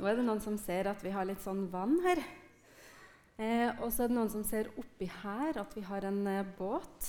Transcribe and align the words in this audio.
Nå 0.00 0.08
er 0.08 0.16
det 0.16 0.22
noen 0.24 0.40
som 0.40 0.54
ser 0.56 0.88
at 0.88 1.02
vi 1.04 1.10
har 1.12 1.26
litt 1.28 1.42
sånn 1.44 1.66
vann 1.68 1.98
her. 2.00 2.22
Eh, 3.36 3.68
og 3.84 3.90
så 3.92 4.06
er 4.06 4.08
det 4.08 4.16
noen 4.16 4.30
som 4.32 4.44
ser 4.48 4.70
oppi 4.80 5.10
her 5.20 5.58
at 5.60 5.74
vi 5.76 5.82
har 5.84 6.06
en 6.08 6.22
eh, 6.24 6.46
båt. 6.56 7.08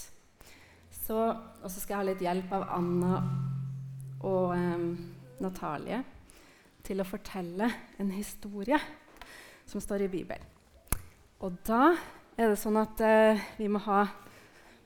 Så, 0.91 1.15
og 1.15 1.69
så 1.71 1.77
skal 1.77 1.93
jeg 1.93 2.01
ha 2.01 2.07
litt 2.09 2.25
hjelp 2.25 2.51
av 2.57 2.65
Anna 2.75 3.13
og 4.27 4.51
eh, 4.57 4.83
Natalie 5.39 6.01
til 6.83 6.99
å 6.99 7.07
fortelle 7.07 7.71
en 7.95 8.11
historie 8.11 8.79
som 9.71 9.79
står 9.79 10.09
i 10.09 10.11
Bibelen. 10.11 10.51
Og 11.47 11.63
da 11.63 11.93
er 12.35 12.51
det 12.51 12.59
sånn 12.59 12.75
at 12.83 13.07
eh, 13.07 13.39
vi 13.55 13.71
må 13.71 13.79
ha 13.87 14.03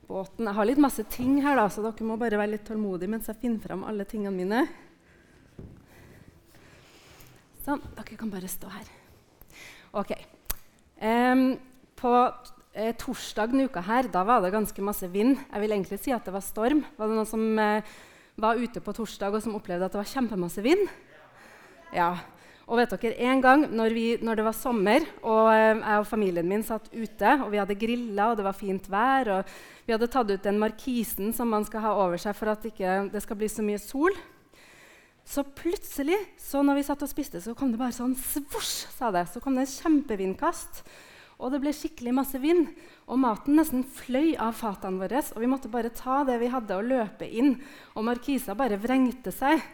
båten 0.05 0.45
Jeg 0.45 0.59
har 0.59 0.67
litt 0.69 0.85
masse 0.85 1.01
ting 1.09 1.39
her, 1.41 1.57
da, 1.57 1.65
så 1.73 1.81
dere 1.81 2.05
må 2.05 2.21
bare 2.21 2.37
være 2.37 2.53
litt 2.53 2.69
tålmodige 2.69 3.09
mens 3.09 3.33
jeg 3.33 3.41
finner 3.41 3.65
fram 3.65 3.89
alle 3.89 4.05
tingene 4.05 4.37
mine. 4.37 4.67
Sånn. 7.65 7.81
Dere 7.97 8.17
kan 8.19 8.29
bare 8.29 8.49
stå 8.49 8.69
her. 8.69 8.89
Ok. 9.97 10.11
Um, 11.01 11.55
på 11.97 12.11
eh, 12.75 12.91
torsdag 12.99 13.49
denne 13.49 13.65
uka 13.65 13.81
her, 13.87 14.09
da 14.13 14.21
var 14.27 14.43
det 14.43 14.53
ganske 14.53 14.85
masse 14.85 15.09
vind. 15.09 15.39
Jeg 15.49 15.63
vil 15.63 15.73
egentlig 15.73 15.97
si 16.03 16.13
at 16.13 16.27
det 16.27 16.35
var 16.35 16.45
storm. 16.45 16.83
Var 16.97 17.09
det 17.09 17.17
noen 17.17 17.29
som 17.29 17.47
eh, 17.57 17.95
var 18.37 18.61
ute 18.61 18.83
på 18.85 18.93
torsdag 18.93 19.33
og 19.33 19.41
som 19.41 19.57
opplevde 19.57 19.87
at 19.87 19.95
det 19.95 20.01
var 20.03 20.11
kjempemasse 20.11 20.61
vind? 20.61 20.85
Ja. 21.95 22.11
Og 22.65 22.77
vet 22.77 22.93
dere, 22.93 23.17
En 23.33 23.41
gang 23.41 23.65
når, 23.73 23.93
vi, 23.93 24.05
når 24.21 24.37
det 24.37 24.45
var 24.45 24.57
sommer 24.57 25.09
og 25.21 25.49
eh, 25.53 25.81
jeg 25.81 26.03
og 26.03 26.07
familien 26.09 26.49
min 26.49 26.65
satt 26.65 26.89
ute 26.93 27.33
og 27.45 27.51
vi 27.53 27.61
hadde 27.61 27.77
grilla 27.77 28.31
og 28.31 28.39
det 28.39 28.45
var 28.45 28.57
fint 28.57 28.89
vær 28.89 29.29
og 29.39 29.57
Vi 29.85 29.93
hadde 29.93 30.09
tatt 30.09 30.31
ut 30.31 30.45
den 30.45 30.57
markisen 30.57 31.33
som 31.33 31.49
man 31.53 31.65
skal 31.65 31.83
ha 31.85 31.91
over 31.93 32.17
seg 32.21 32.33
for 32.37 32.49
at 32.49 32.65
ikke 32.65 33.03
det 33.13 33.21
skal 33.21 33.37
bli 33.37 33.49
så 33.49 33.65
mye 33.65 33.81
sol. 33.81 34.17
Så 35.25 35.41
plutselig, 35.57 36.17
så 36.37 36.61
når 36.61 36.79
vi 36.79 36.85
satt 36.85 37.01
og 37.01 37.09
spiste, 37.09 37.41
så 37.41 37.55
kom 37.57 37.71
det 37.73 37.81
bare 37.81 37.95
sånn 37.95 38.13
svosj, 38.13 38.85
sa 38.93 39.09
det. 39.13 39.25
Så 39.31 39.41
kom 39.41 39.57
det 39.57 39.65
en 39.65 39.73
kjempevindkast. 39.73 40.83
Og 41.41 41.51
det 41.51 41.59
ble 41.63 41.73
skikkelig 41.75 42.13
masse 42.15 42.39
vind. 42.39 42.69
Og 43.09 43.19
maten 43.19 43.57
nesten 43.57 43.81
fløy 43.83 44.35
av 44.39 44.53
fatene 44.55 45.01
våre. 45.01 45.23
Og 45.33 45.41
vi 45.41 45.49
måtte 45.49 45.71
bare 45.73 45.91
ta 45.93 46.21
det 46.27 46.37
vi 46.43 46.51
hadde, 46.53 46.77
og 46.77 46.87
løpe 46.91 47.27
inn. 47.27 47.57
Og 47.97 48.05
markisa 48.07 48.55
bare 48.55 48.79
vrengte 48.79 49.33
seg. 49.35 49.65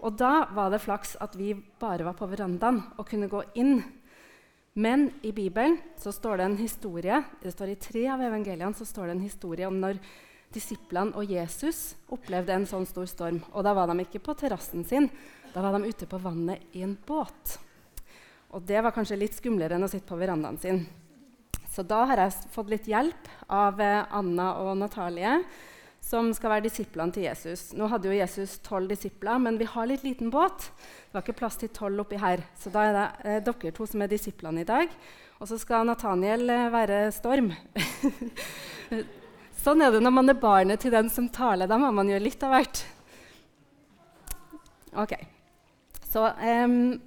Og 0.00 0.16
da 0.20 0.48
var 0.56 0.72
det 0.72 0.82
flaks 0.84 1.14
at 1.22 1.36
vi 1.38 1.52
bare 1.54 2.08
var 2.08 2.16
på 2.18 2.28
verandaen 2.28 2.82
og 2.96 3.06
kunne 3.08 3.30
gå 3.30 3.44
inn. 3.60 3.78
Men 4.74 5.06
i 5.22 5.30
Bibelen 5.32 5.78
så 6.00 6.10
står 6.12 6.40
det 6.40 6.46
en 6.48 6.56
historie, 6.58 7.20
det 7.40 7.52
står 7.54 7.70
i 7.70 7.78
tre 7.78 8.08
av 8.10 8.22
evangeliene 8.26 8.74
så 8.74 8.82
står 8.88 9.06
det 9.06 9.14
en 9.14 9.22
historie 9.22 9.68
om 9.68 9.76
når 9.78 10.00
disiplene 10.54 11.14
og 11.18 11.30
Jesus 11.30 11.94
opplevde 12.14 12.54
en 12.54 12.66
sånn 12.68 12.86
stor 12.88 13.06
storm. 13.10 13.42
Og 13.52 13.66
da 13.66 13.74
var 13.76 13.90
de 13.90 14.04
ikke 14.04 14.22
på 14.24 14.36
terrassen 14.38 14.86
sin, 14.88 15.10
da 15.54 15.62
var 15.62 15.76
de 15.76 15.90
ute 15.90 16.08
på 16.10 16.20
vannet 16.22 16.62
i 16.74 16.82
en 16.86 16.96
båt. 17.06 17.58
Og 18.54 18.62
det 18.66 18.80
var 18.86 18.94
kanskje 18.94 19.18
litt 19.18 19.34
skumlere 19.34 19.76
enn 19.76 19.86
å 19.86 19.90
sitte 19.90 20.08
på 20.08 20.18
verandaen 20.18 20.58
sin. 20.62 20.84
Så 21.74 21.82
da 21.82 22.04
har 22.06 22.20
jeg 22.22 22.50
fått 22.54 22.70
litt 22.70 22.86
hjelp 22.86 23.30
av 23.50 23.80
eh, 23.82 24.04
Anna 24.14 24.52
og 24.62 24.76
Natalie, 24.78 25.40
som 26.04 26.28
skal 26.36 26.52
være 26.52 26.66
disiplene 26.68 27.14
til 27.14 27.24
Jesus. 27.26 27.72
Nå 27.74 27.88
hadde 27.90 28.10
jo 28.10 28.14
Jesus 28.14 28.58
tolv 28.62 28.92
disipler, 28.92 29.40
men 29.42 29.58
vi 29.58 29.66
har 29.66 29.88
litt 29.90 30.04
liten 30.06 30.30
båt. 30.30 30.68
Det 30.78 31.16
var 31.16 31.24
ikke 31.24 31.38
plass 31.40 31.58
til 31.58 31.72
tolv 31.74 32.04
oppi 32.04 32.20
her, 32.22 32.44
så 32.60 32.70
da 32.70 32.86
er 32.86 32.94
det 32.98 33.06
eh, 33.24 33.42
dere 33.48 33.74
to 33.74 33.88
som 33.90 34.04
er 34.04 34.12
disiplene 34.12 34.62
i 34.62 34.68
dag. 34.68 34.94
Og 35.40 35.50
så 35.50 35.58
skal 35.58 35.88
Nathaniel 35.88 36.46
eh, 36.46 36.70
være 36.74 37.02
storm. 37.16 37.50
Sånn 39.64 39.80
er 39.80 39.94
det 39.94 40.02
når 40.04 40.12
man 40.12 40.28
er 40.28 40.36
barnet 40.36 40.82
til 40.84 40.92
den 40.92 41.08
som 41.08 41.30
taler. 41.32 41.70
Da 41.70 41.78
må 41.80 41.88
man 41.94 42.10
gjøre 42.10 42.26
litt 42.26 42.42
av 42.44 42.52
hvert. 42.52 42.82
Ok. 45.00 45.14
Så 46.04 46.26
um, 46.28 47.00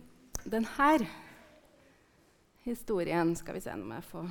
denne 0.44 0.95
historien 2.66 3.36
Skal 3.38 3.55
vi 3.55 3.61
se 3.64 3.72
om 3.77 3.91
jeg 3.94 4.03
får 4.09 4.25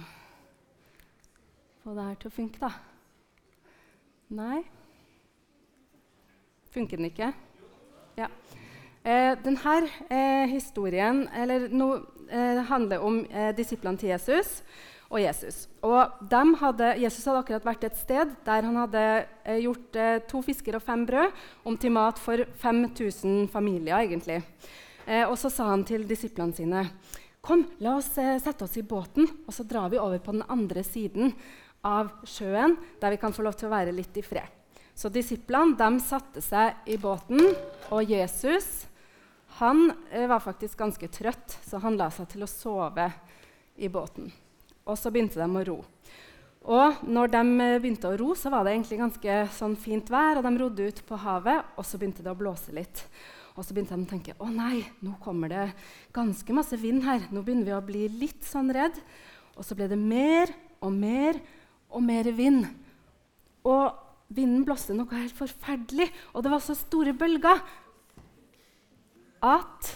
får 1.86 1.94
det 1.94 2.04
her 2.08 2.16
til 2.18 2.28
å 2.28 2.34
funke, 2.34 2.58
da. 2.58 2.70
Nei? 4.34 4.56
Funker 6.74 6.98
den 6.98 7.06
ikke? 7.12 7.28
Ja. 8.18 8.26
Eh, 9.06 9.36
denne 9.44 9.76
eh, 10.10 10.50
historien 10.50 11.28
eller 11.30 11.68
no, 11.70 11.92
eh, 12.26 12.58
handler 12.66 13.06
om 13.06 13.20
eh, 13.30 13.52
disiplene 13.54 14.02
til 14.02 14.10
Jesus 14.16 14.64
og 15.10 15.20
Jesus. 15.22 15.66
Og 15.86 16.30
hadde, 16.60 16.94
Jesus 16.98 17.26
hadde 17.28 17.42
akkurat 17.44 17.66
vært 17.66 17.84
et 17.88 17.98
sted 18.00 18.32
der 18.46 18.66
han 18.66 18.80
hadde 18.80 19.04
eh, 19.44 19.60
gjort 19.62 19.98
eh, 20.00 20.18
to 20.26 20.42
fisker 20.42 20.78
og 20.78 20.82
fem 20.82 21.04
brød 21.06 21.44
om 21.64 21.76
til 21.78 21.94
mat 21.94 22.18
for 22.18 22.42
5000 22.62 23.48
familier. 23.52 24.00
egentlig. 24.00 24.42
Eh, 25.06 25.22
og 25.28 25.38
så 25.38 25.50
sa 25.50 25.70
han 25.70 25.84
til 25.86 26.06
disiplene 26.08 26.54
sine 26.54 26.88
Kom, 27.46 27.62
la 27.78 27.92
oss 27.94 28.08
eh, 28.18 28.40
sette 28.42 28.64
oss 28.66 28.74
i 28.74 28.82
båten, 28.82 29.28
og 29.46 29.54
så 29.54 29.62
drar 29.62 29.92
vi 29.92 30.00
over 30.02 30.18
på 30.18 30.32
den 30.34 30.42
andre 30.50 30.82
siden 30.82 31.30
av 31.86 32.10
sjøen, 32.26 32.74
der 32.98 33.14
vi 33.14 33.20
kan 33.22 33.34
få 33.34 33.44
lov 33.46 33.54
til 33.54 33.68
å 33.68 33.74
være 33.76 33.94
litt 33.94 34.18
i 34.18 34.24
fred. 34.26 34.50
Så 34.96 35.12
disiplene 35.14 35.76
de 35.78 36.00
satte 36.02 36.42
seg 36.42 36.88
i 36.90 36.96
båten, 36.98 37.52
og 37.94 38.10
Jesus 38.10 38.88
han 39.60 39.92
eh, 40.10 40.26
var 40.26 40.42
faktisk 40.42 40.82
ganske 40.82 41.08
trøtt, 41.08 41.54
så 41.62 41.78
han 41.84 42.00
la 42.00 42.10
seg 42.10 42.26
til 42.32 42.42
å 42.42 42.50
sove 42.50 43.06
i 43.78 43.88
båten. 43.94 44.32
Og 44.86 44.98
så 44.98 45.12
begynte 45.12 45.40
de 45.40 45.46
å 45.46 45.64
ro. 45.66 45.78
Og 46.66 47.02
når 47.06 47.30
de 47.30 47.42
eh, 47.62 47.78
begynte 47.78 48.10
å 48.10 48.16
ro, 48.18 48.32
så 48.38 48.50
var 48.50 48.66
det 48.66 48.74
egentlig 48.74 48.98
ganske 48.98 49.38
sånn 49.54 49.76
fint 49.78 50.08
vær, 50.10 50.40
og 50.40 50.46
de 50.46 50.52
rodde 50.58 50.86
ut 50.90 51.02
på 51.06 51.18
havet, 51.22 51.74
og 51.78 51.86
så 51.86 51.98
begynte 51.98 52.24
det 52.26 52.32
å 52.32 52.38
blåse 52.38 52.74
litt. 52.74 53.04
Og 53.56 53.64
så 53.64 53.74
begynte 53.74 53.94
de 53.94 54.02
å 54.02 54.10
tenke 54.10 54.34
å 54.42 54.48
nei, 54.50 54.82
nå 55.00 55.14
kommer 55.22 55.52
det 55.52 55.66
ganske 56.14 56.56
masse 56.56 56.76
vind 56.80 57.06
her. 57.06 57.22
Nå 57.30 57.44
begynner 57.46 57.70
vi 57.70 57.76
å 57.76 57.84
bli 57.86 58.08
litt 58.12 58.42
sånn 58.44 58.72
redd. 58.74 58.98
Og 59.56 59.64
så 59.64 59.78
ble 59.78 59.86
det 59.88 59.98
mer 60.00 60.50
og 60.84 60.92
mer 60.92 61.38
og 61.88 62.02
mer 62.04 62.28
vind. 62.36 62.66
Og 63.64 63.94
vinden 64.28 64.66
blåste 64.66 64.94
noe 64.96 65.22
helt 65.22 65.36
forferdelig, 65.38 66.10
og 66.34 66.44
det 66.44 66.52
var 66.52 66.62
så 66.64 66.74
store 66.76 67.14
bølger 67.16 67.62
at 69.46 69.92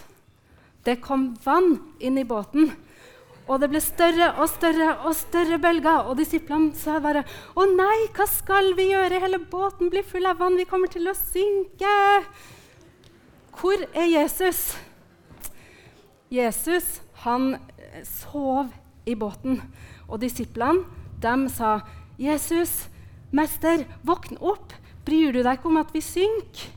det 0.87 1.01
kom 1.03 1.33
vann 1.43 1.75
inn 2.01 2.17
i 2.17 2.25
båten. 2.25 2.71
Og 3.51 3.59
det 3.59 3.67
ble 3.67 3.81
større 3.83 4.29
og 4.39 4.47
større 4.47 4.93
og 5.03 5.15
større 5.17 5.57
bølger. 5.59 6.07
Og 6.07 6.15
disiplene 6.21 6.71
sa 6.79 7.01
bare 7.03 7.25
Å 7.59 7.65
nei, 7.67 8.07
hva 8.15 8.27
skal 8.29 8.71
vi 8.77 8.87
gjøre? 8.93 9.19
Hele 9.19 9.41
båten 9.51 9.91
blir 9.91 10.07
full 10.07 10.29
av 10.29 10.39
vann. 10.39 10.55
Vi 10.55 10.67
kommer 10.69 10.91
til 10.91 11.09
å 11.11 11.17
synke. 11.17 11.91
Hvor 13.59 13.83
er 13.91 14.07
Jesus? 14.07 14.77
Jesus 16.31 17.01
han 17.25 17.57
eh, 17.75 18.05
sov 18.07 18.71
i 19.03 19.17
båten. 19.19 19.59
Og 20.07 20.21
disiplene 20.23 20.87
de 21.21 21.49
sa, 21.51 21.81
'Jesus, 22.17 22.87
mester, 23.31 23.83
våkn 24.07 24.39
opp. 24.39 24.71
Bryr 25.05 25.33
du 25.33 25.41
deg 25.43 25.59
ikke 25.59 25.69
om 25.69 25.81
at 25.81 25.91
vi 25.93 26.01
synker?' 26.01 26.71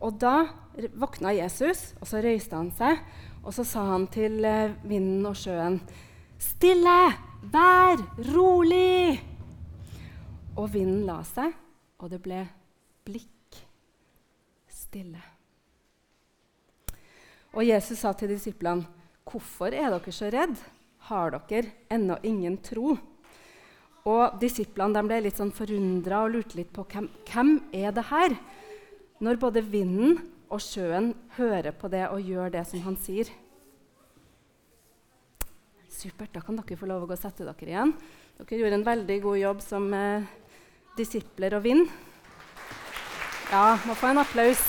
Og 0.00 0.20
da 0.20 0.46
våkna 0.94 1.32
Jesus, 1.32 1.94
og 2.00 2.08
så 2.08 2.20
røyste 2.20 2.56
han 2.56 2.70
seg 2.76 3.00
og 3.46 3.54
så 3.54 3.62
sa 3.62 3.84
han 3.92 4.08
til 4.10 4.42
eh, 4.44 4.74
vinden 4.82 5.26
og 5.28 5.36
sjøen, 5.38 5.78
'Stille! 6.36 6.98
Vær 7.46 8.00
rolig!' 8.34 9.20
Og 10.58 10.72
vinden 10.72 11.06
la 11.06 11.20
seg, 11.22 11.52
og 12.02 12.10
det 12.10 12.18
ble 12.24 12.40
blikk 13.06 13.60
stille. 14.66 15.22
Og 17.54 17.62
Jesus 17.62 18.02
sa 18.02 18.12
til 18.12 18.34
disiplene, 18.34 18.86
'Hvorfor 19.24 19.70
er 19.70 19.94
dere 19.94 20.12
så 20.12 20.26
redde? 20.26 20.58
Har 21.06 21.30
dere 21.30 21.70
ennå 21.90 22.18
ingen 22.22 22.58
tro?' 22.58 22.98
Og 24.06 24.38
Disiplene 24.40 25.02
ble 25.02 25.20
litt 25.20 25.38
sånn 25.38 25.50
forundra 25.50 26.24
og 26.24 26.30
lurte 26.30 26.56
litt 26.56 26.70
på 26.70 26.84
hvem, 26.86 27.08
hvem 27.26 27.56
er 27.74 27.90
det 27.90 28.04
her, 28.06 28.36
når 29.18 29.38
både 29.42 29.62
vinden 29.66 30.20
og 30.52 30.62
sjøen 30.62 31.12
hører 31.36 31.74
på 31.74 31.90
det 31.90 32.04
og 32.08 32.22
gjør 32.22 32.52
det 32.54 32.62
som 32.68 32.82
han 32.86 32.96
sier. 33.02 33.30
Supert. 35.90 36.34
Da 36.34 36.42
kan 36.44 36.58
dere 36.58 36.78
få 36.78 36.88
lov 36.88 37.06
å 37.06 37.08
gå 37.10 37.16
og 37.16 37.20
sette 37.20 37.46
dere 37.46 37.70
igjen. 37.70 37.94
Dere 38.36 38.60
gjorde 38.60 38.78
en 38.78 38.86
veldig 38.86 39.16
god 39.24 39.38
jobb 39.40 39.62
som 39.64 39.88
eh, 39.96 40.26
disipler 40.98 41.56
og 41.56 41.64
vind. 41.64 41.88
Ja, 43.50 43.78
må 43.86 43.94
få 43.96 44.10
en 44.10 44.20
applaus. 44.20 44.62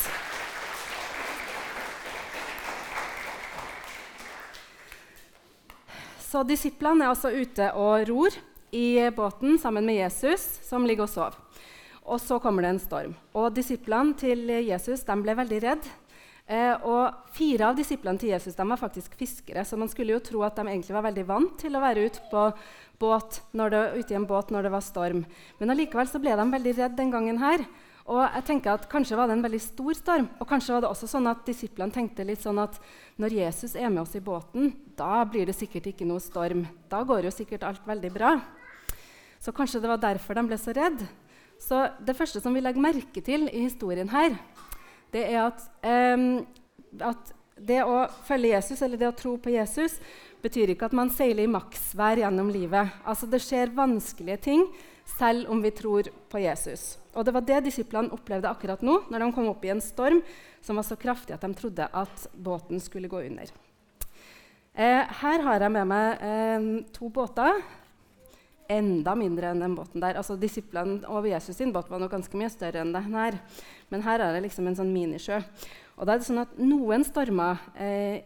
Så 6.27 6.43
disiplene 6.45 7.05
er 7.05 7.13
altså 7.13 7.31
ute 7.31 7.71
og 7.79 8.07
ror 8.09 8.35
i 8.75 8.99
båten 9.15 9.55
sammen 9.61 9.87
med 9.87 10.01
Jesus, 10.01 10.43
som 10.67 10.85
ligger 10.85 11.07
og 11.07 11.11
sover. 11.13 11.37
Og 12.07 12.21
så 12.23 12.39
kommer 12.39 12.63
det 12.63 12.73
en 12.73 12.83
storm. 12.83 13.15
Og 13.35 13.51
Disiplene 13.55 14.15
til 14.17 14.47
Jesus 14.63 15.03
de 15.03 15.15
ble 15.23 15.35
veldig 15.35 15.63
redde. 15.63 15.95
Eh, 16.47 16.75
og 16.87 17.27
Fire 17.35 17.67
av 17.67 17.75
disiplene 17.75 18.19
til 18.21 18.31
Jesus 18.31 18.55
de 18.55 18.65
var 18.69 18.79
faktisk 18.79 19.17
fiskere, 19.19 19.65
så 19.67 19.75
man 19.75 19.89
skulle 19.91 20.15
jo 20.15 20.23
tro 20.23 20.45
at 20.47 20.55
de 20.55 20.63
egentlig 20.63 20.95
var 20.95 21.03
veldig 21.09 21.25
vant 21.27 21.57
til 21.59 21.75
å 21.75 21.81
være 21.83 22.05
ute, 22.07 22.45
ute 23.03 24.13
i 24.13 24.17
en 24.17 24.29
båt 24.29 24.53
når 24.55 24.63
det 24.63 24.71
var 24.71 24.85
storm. 24.85 25.25
Men 25.59 25.75
allikevel 25.75 26.07
så 26.07 26.23
ble 26.23 26.37
de 26.39 26.47
veldig 26.55 26.75
redde 26.79 26.99
den 27.01 27.11
gangen 27.11 27.43
her. 27.43 27.67
Og 28.07 28.21
jeg 28.23 28.45
tenker 28.47 28.71
at 28.71 28.87
Kanskje 28.87 29.17
var 29.19 29.27
det 29.27 29.35
en 29.35 29.43
veldig 29.43 29.59
stor 29.59 29.97
storm. 29.99 30.29
Og 30.39 30.47
kanskje 30.47 30.77
var 30.77 30.85
det 30.85 30.91
også 30.93 31.09
sånn 31.11 31.27
at 31.27 31.43
disiplene 31.43 31.91
tenkte 31.91 32.23
litt 32.23 32.39
sånn 32.39 32.61
at 32.63 32.79
når 33.19 33.35
Jesus 33.41 33.75
er 33.75 33.91
med 33.91 34.05
oss 34.05 34.15
i 34.15 34.23
båten, 34.23 34.71
da 34.95 35.25
blir 35.27 35.49
det 35.49 35.57
sikkert 35.57 35.91
ikke 35.91 36.07
noe 36.07 36.23
storm. 36.23 36.63
Da 36.87 37.03
går 37.03 37.27
jo 37.27 37.35
sikkert 37.35 37.67
alt 37.67 37.83
veldig 37.83 38.13
bra. 38.15 38.37
Så 39.43 39.51
kanskje 39.51 39.83
det 39.83 39.91
var 39.91 39.99
derfor 39.99 40.39
de 40.39 40.47
ble 40.47 40.57
så 40.61 40.71
redd. 40.71 41.03
Så 41.59 41.87
det 42.05 42.15
første 42.17 42.41
som 42.43 42.53
vi 42.55 42.61
legger 42.61 42.83
merke 42.83 43.23
til 43.25 43.47
i 43.49 43.65
historien 43.65 44.09
her, 44.11 44.37
det 45.13 45.23
er 45.31 45.47
at, 45.47 45.63
um, 45.83 46.45
at 47.01 47.33
det 47.57 47.81
å 47.83 48.05
følge 48.27 48.53
Jesus, 48.53 48.81
eller 48.85 48.99
det 49.01 49.09
å 49.09 49.17
tro 49.17 49.35
på 49.41 49.53
Jesus, 49.53 49.97
betyr 50.43 50.73
ikke 50.73 50.89
at 50.89 50.95
man 50.97 51.09
seiler 51.13 51.47
i 51.47 51.51
maksvær 51.51 52.21
gjennom 52.21 52.51
livet. 52.53 52.93
Altså 53.07 53.29
Det 53.29 53.41
skjer 53.43 53.73
vanskelige 53.75 54.43
ting 54.49 54.67
selv 55.17 55.49
om 55.51 55.61
vi 55.63 55.71
tror 55.75 56.09
på 56.29 56.41
Jesus. 56.43 56.97
Og 57.15 57.25
Det 57.25 57.33
var 57.33 57.45
det 57.47 57.63
disiplene 57.69 58.13
opplevde 58.13 58.49
akkurat 58.49 58.83
nå, 58.85 58.99
når 59.09 59.23
de 59.23 59.31
kom 59.33 59.49
opp 59.49 59.63
i 59.65 59.73
en 59.73 59.81
storm 59.81 60.21
som 60.61 60.77
var 60.77 60.85
så 60.85 60.99
kraftig 60.99 61.33
at 61.33 61.41
de 61.41 61.53
trodde 61.57 61.87
at 61.87 62.27
båten 62.35 62.81
skulle 62.83 63.09
gå 63.09 63.23
under. 63.25 63.49
Eh, 64.77 65.03
her 65.21 65.41
har 65.41 65.63
jeg 65.63 65.73
med 65.73 65.89
meg 65.89 66.21
eh, 66.21 66.65
to 66.93 67.09
båter. 67.09 67.63
Enda 68.71 69.13
mindre 69.15 69.51
enn 69.53 69.61
den 69.63 69.75
båten 69.77 70.03
der. 70.03 70.17
Altså 70.19 70.35
Disiplene 70.39 71.01
og 71.07 71.27
Jesus 71.29 71.55
sin 71.59 71.73
båt 71.75 71.89
var 71.91 72.01
nok 72.03 72.11
ganske 72.17 72.39
mye 72.39 72.51
større 72.51 72.83
enn 72.83 72.95
den 72.95 73.13
her. 73.13 73.37
Men 73.91 74.03
her 74.03 74.23
er 74.23 74.35
det 74.35 74.45
liksom 74.47 74.67
en 74.67 74.79
sånn 74.79 74.91
minisjø. 74.93 75.39
Og 75.97 76.07
da 76.07 76.13
er 76.15 76.21
det 76.21 76.27
sånn 76.27 76.43
at 76.43 76.57
Noen 76.59 77.05
stormer 77.07 77.61
eh, 77.79 78.25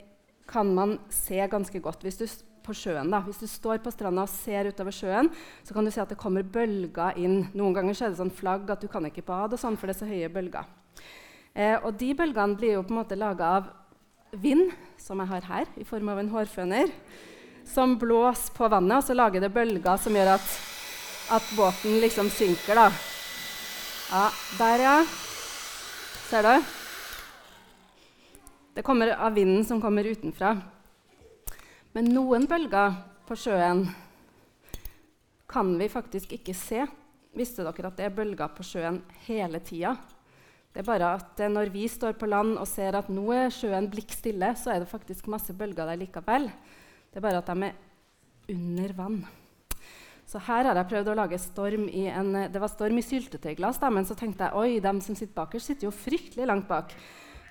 kan 0.49 0.71
man 0.75 0.97
se 1.13 1.37
ganske 1.51 1.79
godt. 1.83 2.01
Hvis 2.03 2.19
du 2.19 2.25
på 2.65 2.75
sjøen. 2.77 3.11
Da. 3.11 3.21
Hvis 3.25 3.41
du 3.41 3.47
står 3.49 3.81
på 3.83 3.91
stranda 3.93 4.25
og 4.25 4.31
ser 4.31 4.69
utover 4.69 4.93
sjøen, 4.95 5.31
så 5.65 5.75
kan 5.75 5.85
du 5.85 5.91
se 5.93 6.01
at 6.03 6.11
det 6.13 6.19
kommer 6.21 6.45
bølger 6.45 7.17
inn. 7.21 7.45
Noen 7.57 7.75
ganger 7.77 7.97
er 7.97 8.13
det 8.13 8.21
sånn 8.21 8.33
flagg 8.33 8.69
at 8.71 8.83
du 8.83 8.89
kan 8.91 9.05
ikke 9.07 9.25
bade, 9.25 9.57
og 9.57 9.61
sånn, 9.61 9.77
for 9.79 9.89
det 9.89 9.97
er 9.97 10.01
så 10.03 10.09
høye 10.09 10.31
bølger. 10.33 10.69
Eh, 11.51 11.75
og 11.81 11.97
de 11.99 12.13
bølgene 12.17 12.57
blir 12.59 12.77
jo 12.77 12.85
på 12.85 12.93
en 12.93 13.01
måte 13.01 13.19
laga 13.19 13.55
av 13.57 13.71
vind, 14.41 14.71
som 15.01 15.19
jeg 15.19 15.31
har 15.33 15.47
her, 15.49 15.71
i 15.81 15.87
form 15.87 16.11
av 16.13 16.21
en 16.21 16.31
hårføner, 16.31 16.93
som 17.71 17.95
blåser 17.99 18.53
på 18.55 18.67
vannet, 18.71 18.99
og 18.99 19.07
så 19.07 19.15
lager 19.15 19.43
det 19.43 19.53
bølger 19.55 19.97
som 20.01 20.15
gjør 20.15 20.33
at, 20.35 20.51
at 21.37 21.49
båten 21.55 21.99
liksom 22.03 22.29
synker. 22.33 22.75
da. 22.75 22.89
Ja, 24.11 24.27
der, 24.59 24.85
ja. 24.85 24.95
Ser 26.27 26.47
du? 26.47 26.71
Det 28.75 28.83
kommer 28.87 29.13
av 29.15 29.33
vinden 29.35 29.65
som 29.67 29.81
kommer 29.83 30.07
utenfra. 30.07 30.55
Men 31.91 32.07
noen 32.11 32.47
bølger 32.47 32.95
på 33.27 33.35
sjøen 33.35 33.85
kan 35.51 35.73
vi 35.79 35.89
faktisk 35.91 36.31
ikke 36.37 36.55
se. 36.55 36.85
Visste 37.35 37.63
dere 37.63 37.91
at 37.91 37.99
det 37.99 38.07
er 38.07 38.15
bølger 38.15 38.51
på 38.55 38.63
sjøen 38.63 39.01
hele 39.27 39.59
tida? 39.63 39.95
Det 40.71 40.83
er 40.83 40.87
bare 40.87 41.09
at 41.17 41.39
når 41.51 41.71
vi 41.73 41.83
står 41.91 42.15
på 42.19 42.29
land 42.31 42.55
og 42.55 42.67
ser 42.67 42.95
at 42.95 43.09
nå 43.11 43.25
er 43.35 43.51
sjøen 43.51 43.89
blikkstille, 43.91 44.53
så 44.55 44.71
er 44.71 44.83
det 44.83 44.91
faktisk 44.91 45.27
masse 45.31 45.55
bølger 45.55 45.87
der 45.87 45.99
likevel. 45.99 46.47
Det 47.11 47.19
er 47.19 47.23
bare 47.25 47.39
at 47.41 47.49
de 47.51 47.67
er 47.67 48.53
under 48.53 48.91
vann. 48.95 49.17
Så 50.31 50.39
her 50.45 50.63
har 50.63 50.77
jeg 50.79 50.87
prøvd 50.87 51.09
å 51.11 51.15
lage 51.19 51.39
storm 51.43 51.89
i 51.91 52.05
en 52.07 52.31
Det 52.53 52.59
var 52.61 52.71
storm 52.71 53.01
i 53.01 53.03
syltetøyglass, 53.03 53.81
men 53.91 54.05
så 54.07 54.15
tenkte 54.15 54.47
jeg 54.47 54.55
oi, 54.55 54.79
de 54.79 54.93
som 55.03 55.17
sitter 55.17 55.35
bakerst, 55.35 55.67
sitter 55.67 55.89
jo 55.89 55.91
fryktelig 55.91 56.47
langt 56.47 56.69
bak. 56.69 56.93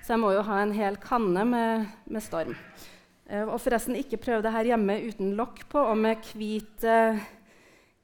Så 0.01 0.15
jeg 0.15 0.21
må 0.23 0.31
jo 0.33 0.41
ha 0.47 0.63
en 0.63 0.73
hel 0.73 0.97
kanne 0.97 1.43
med, 1.45 1.91
med 2.09 2.25
storm. 2.25 2.55
Eh, 3.29 3.45
og 3.45 3.59
forresten 3.61 3.99
ikke 3.99 4.17
prøv 4.23 4.41
det 4.41 4.53
her 4.55 4.71
hjemme 4.71 4.95
uten 5.05 5.35
lokk 5.37 5.67
på 5.69 5.83
og 5.91 5.93
med 6.01 6.25
hvit, 6.33 6.81
uh, 6.81 7.21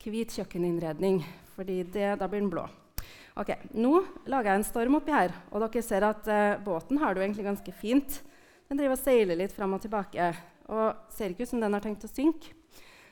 hvit 0.05 0.37
kjøkkeninnredning, 0.37 1.23
fordi 1.57 1.79
da 1.89 2.29
blir 2.29 2.43
den 2.43 2.51
blå. 2.53 2.67
Ok, 3.37 3.49
Nå 3.73 4.03
lager 4.29 4.51
jeg 4.51 4.61
en 4.61 4.67
storm 4.69 4.99
oppi 5.01 5.15
her, 5.15 5.33
og 5.49 5.65
dere 5.65 5.83
ser 5.85 6.05
at 6.05 6.29
uh, 6.29 6.61
båten 6.61 7.01
har 7.01 7.17
det 7.17 7.23
jo 7.23 7.25
egentlig 7.25 7.49
ganske 7.49 7.73
fint. 7.81 8.21
Den 8.69 8.77
driver 8.77 8.93
og 8.93 9.01
seiler 9.01 9.41
litt 9.41 9.57
fram 9.57 9.73
og 9.73 9.81
tilbake 9.81 10.29
og 10.67 11.11
ser 11.13 11.33
ikke 11.33 11.47
ut 11.47 11.51
som 11.53 11.61
den 11.63 11.75
har 11.75 11.83
tenkt 11.83 12.05
å 12.07 12.11
synke. 12.11 12.53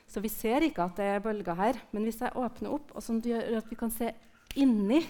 Så 0.06 0.22
vi 0.22 0.30
ser 0.30 0.62
ikke 0.62 0.84
at 0.86 0.98
det 1.00 1.06
er 1.16 1.24
bølger 1.24 1.58
her. 1.58 1.78
Men 1.90 2.06
hvis 2.06 2.20
jeg 2.22 2.36
åpner 2.38 2.76
opp, 2.76 2.92
og 2.94 3.02
sånn 3.02 3.22
gjør 3.24 3.58
at 3.58 3.72
vi 3.72 3.78
kan 3.78 3.90
se 3.90 4.12
inni 4.56 5.00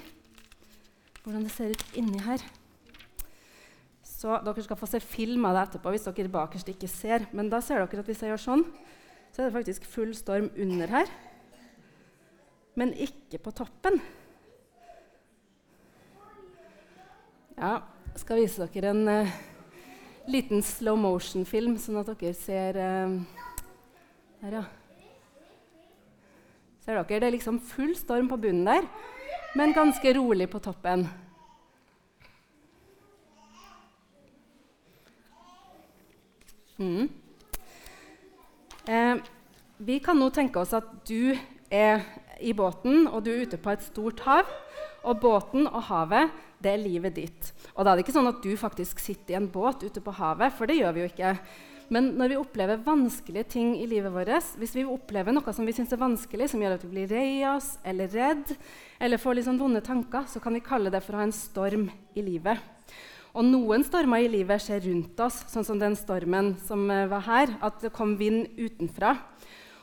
hvordan 1.22 1.44
det 1.44 1.52
ser 1.52 1.74
ut 1.74 1.98
inni 1.98 2.22
her 2.22 2.42
så 4.16 4.38
dere 4.40 4.64
skal 4.64 4.78
få 4.80 4.88
se 4.88 5.00
film 5.02 5.44
av 5.46 5.56
det 5.56 5.62
etterpå 5.66 5.92
hvis 5.92 6.06
dere 6.08 6.32
bakerst 6.32 6.70
ikke 6.72 6.88
ser. 6.90 7.26
Men 7.36 7.50
da 7.52 7.60
ser 7.62 7.82
dere 7.82 8.00
at 8.02 8.08
hvis 8.08 8.22
jeg 8.24 8.32
gjør 8.32 8.42
sånn, 8.42 8.64
så 9.30 9.42
er 9.42 9.48
det 9.48 9.56
faktisk 9.58 9.88
full 9.92 10.14
storm 10.16 10.48
under 10.56 10.92
her. 10.92 11.10
Men 12.80 12.94
ikke 12.96 13.40
på 13.44 13.52
toppen. 13.56 14.00
Ja, 17.56 17.78
skal 18.16 18.40
vise 18.40 18.66
dere 18.72 18.92
en 18.92 19.04
uh, 19.08 19.36
liten 20.26 20.62
slow 20.62 20.98
motion-film, 20.98 21.76
sånn 21.78 22.00
at 22.02 22.10
dere 22.18 22.34
ser 22.34 22.78
Der, 24.42 24.52
ja. 24.58 24.64
Ser 26.84 26.98
dere? 26.98 27.20
Det 27.20 27.28
er 27.28 27.34
liksom 27.34 27.60
full 27.62 27.94
storm 27.98 28.28
på 28.30 28.38
bunnen 28.38 28.66
der, 28.66 28.88
men 29.56 29.74
ganske 29.74 30.12
rolig 30.14 30.50
på 30.52 30.60
toppen. 30.62 31.06
Mm. 36.76 37.08
Eh, 38.86 39.16
vi 39.78 39.98
kan 40.04 40.18
nå 40.20 40.28
tenke 40.30 40.60
oss 40.60 40.74
at 40.76 40.88
du 41.08 41.34
er 41.72 42.04
i 42.40 42.52
båten, 42.52 43.06
og 43.08 43.24
du 43.24 43.32
er 43.32 43.46
ute 43.46 43.58
på 43.60 43.72
et 43.72 43.82
stort 43.84 44.20
hav. 44.28 44.44
Og 45.06 45.20
båten 45.22 45.66
og 45.66 45.82
havet, 45.88 46.30
det 46.66 46.74
er 46.74 46.82
livet 46.82 47.16
ditt. 47.16 47.54
Og 47.76 47.86
da 47.86 47.92
er 47.92 47.96
det 47.96 48.06
ikke 48.06 48.16
sånn 48.18 48.32
at 48.32 48.42
du 48.42 48.52
faktisk 48.58 49.00
sitter 49.02 49.36
i 49.36 49.38
en 49.40 49.48
båt 49.52 49.86
ute 49.86 50.02
på 50.02 50.14
havet, 50.18 50.54
for 50.58 50.68
det 50.68 50.80
gjør 50.80 50.96
vi 50.96 51.04
jo 51.04 51.08
ikke. 51.12 51.32
Men 51.94 52.08
når 52.18 52.32
vi 52.32 52.38
opplever 52.40 52.82
vanskelige 52.82 53.46
ting 53.54 53.74
i 53.78 53.86
livet 53.86 54.10
vårt, 54.10 54.54
hvis 54.58 54.74
vi 54.74 54.82
opplever 54.90 55.34
noe 55.34 55.52
som 55.54 55.66
vi 55.68 55.74
syns 55.76 55.92
er 55.94 56.02
vanskelig, 56.02 56.48
som 56.50 56.62
gjør 56.62 56.74
at 56.74 56.86
vi 56.86 56.90
blir 56.90 57.12
lei 57.12 57.44
oss 57.46 57.76
eller 57.86 58.10
redd, 58.10 58.56
eller 58.98 59.22
får 59.22 59.38
litt 59.38 59.46
sånn 59.46 59.60
vonde 59.60 59.84
tanker, 59.86 60.26
så 60.26 60.42
kan 60.42 60.58
vi 60.58 60.64
kalle 60.66 60.90
det 60.90 61.04
for 61.06 61.14
å 61.14 61.22
ha 61.22 61.28
en 61.28 61.36
storm 61.36 61.86
i 62.18 62.26
livet. 62.26 62.58
Og 63.36 63.44
noen 63.44 63.84
stormer 63.84 64.24
i 64.24 64.30
livet 64.32 64.64
skjer 64.64 64.82
rundt 64.88 65.20
oss, 65.20 65.42
sånn 65.52 65.66
som 65.68 65.78
den 65.78 65.94
stormen 65.98 66.54
som 66.66 66.88
eh, 66.90 67.04
var 67.10 67.26
her. 67.26 67.52
At 67.60 67.82
det 67.84 67.92
kom 67.94 68.14
vind 68.16 68.48
utenfra. 68.56 69.12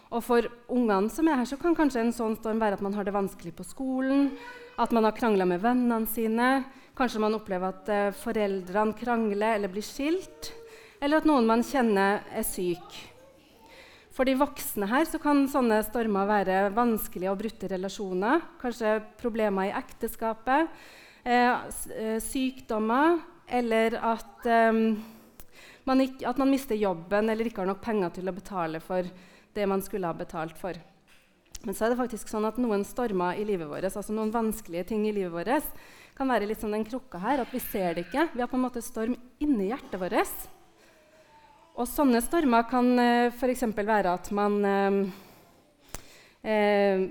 Og 0.10 0.24
for 0.26 0.48
ungene 0.74 1.12
som 1.14 1.30
er 1.30 1.38
her, 1.40 1.48
så 1.50 1.60
kan 1.62 1.78
kanskje 1.78 2.02
en 2.02 2.16
sånn 2.16 2.36
storm 2.40 2.60
være 2.62 2.80
at 2.80 2.84
man 2.86 2.98
har 2.98 3.06
det 3.06 3.14
vanskelig 3.14 3.54
på 3.58 3.66
skolen, 3.66 4.32
at 4.78 4.92
man 4.92 5.06
har 5.06 5.16
krangla 5.18 5.46
med 5.46 5.62
vennene 5.62 6.10
sine, 6.10 6.50
kanskje 6.98 7.22
man 7.22 7.38
opplever 7.38 7.74
at 7.74 7.90
uh, 7.90 8.14
foreldrene 8.18 8.98
krangler 8.98 9.58
eller 9.58 9.72
blir 9.72 9.86
skilt, 9.86 10.52
eller 11.02 11.20
at 11.20 11.28
noen 11.28 11.48
man 11.50 11.66
kjenner, 11.66 12.24
er 12.34 12.46
syk. 12.48 13.02
For 14.14 14.30
de 14.30 14.36
voksne 14.38 14.88
her 14.92 15.08
så 15.10 15.18
kan 15.22 15.48
sånne 15.50 15.80
stormer 15.88 16.30
være 16.30 16.58
vanskelige 16.76 17.32
og 17.32 17.40
brutte 17.40 17.70
relasjoner, 17.72 18.44
kanskje 18.62 19.00
problemer 19.18 19.72
i 19.72 19.76
ekteskapet, 19.80 20.70
eh, 21.26 21.50
eh 21.98 22.20
sykdommer 22.22 23.18
eller 23.48 23.98
at, 23.98 24.46
eh, 24.46 24.96
man 25.84 26.02
ikke, 26.02 26.30
at 26.30 26.38
man 26.38 26.52
mister 26.52 26.76
jobben 26.76 27.30
eller 27.30 27.46
ikke 27.46 27.62
har 27.62 27.72
nok 27.74 27.82
penger 27.82 28.10
til 28.10 28.30
å 28.30 28.38
betale 28.38 28.80
for 28.80 29.04
det 29.54 29.68
man 29.68 29.82
skulle 29.82 30.08
ha 30.08 30.14
betalt 30.14 30.58
for. 30.58 30.74
Men 31.64 31.76
så 31.76 31.86
er 31.86 31.94
det 31.94 32.00
faktisk 32.02 32.28
sånn 32.28 32.44
at 32.48 32.58
noen 32.60 32.84
stormer 32.84 33.38
i 33.40 33.46
livet 33.48 33.70
vårt, 33.70 33.88
altså 33.88 34.12
noen 34.16 34.34
vanskelige 34.34 34.90
ting 34.90 35.06
i 35.08 35.14
livet 35.16 35.32
vårt, 35.32 35.70
kan 36.14 36.30
være 36.30 36.50
litt 36.50 36.60
sånn 36.62 36.76
den 36.76 36.84
krukka 36.86 37.22
her, 37.24 37.40
at 37.42 37.54
vi 37.54 37.62
ser 37.64 37.96
det 37.96 38.04
ikke. 38.06 38.28
Vi 38.34 38.44
har 38.44 38.50
på 38.52 38.58
en 38.60 38.66
måte 38.66 38.84
storm 38.84 39.16
inni 39.42 39.70
hjertet 39.72 40.02
vårt. 40.02 40.50
Og 41.74 41.88
sånne 41.90 42.20
stormer 42.22 42.68
kan 42.70 42.92
uh, 43.00 43.04
eh, 43.30 43.34
f.eks. 43.34 43.64
være 43.80 44.12
at 44.12 44.28
man 44.36 44.60
uh, 44.68 45.08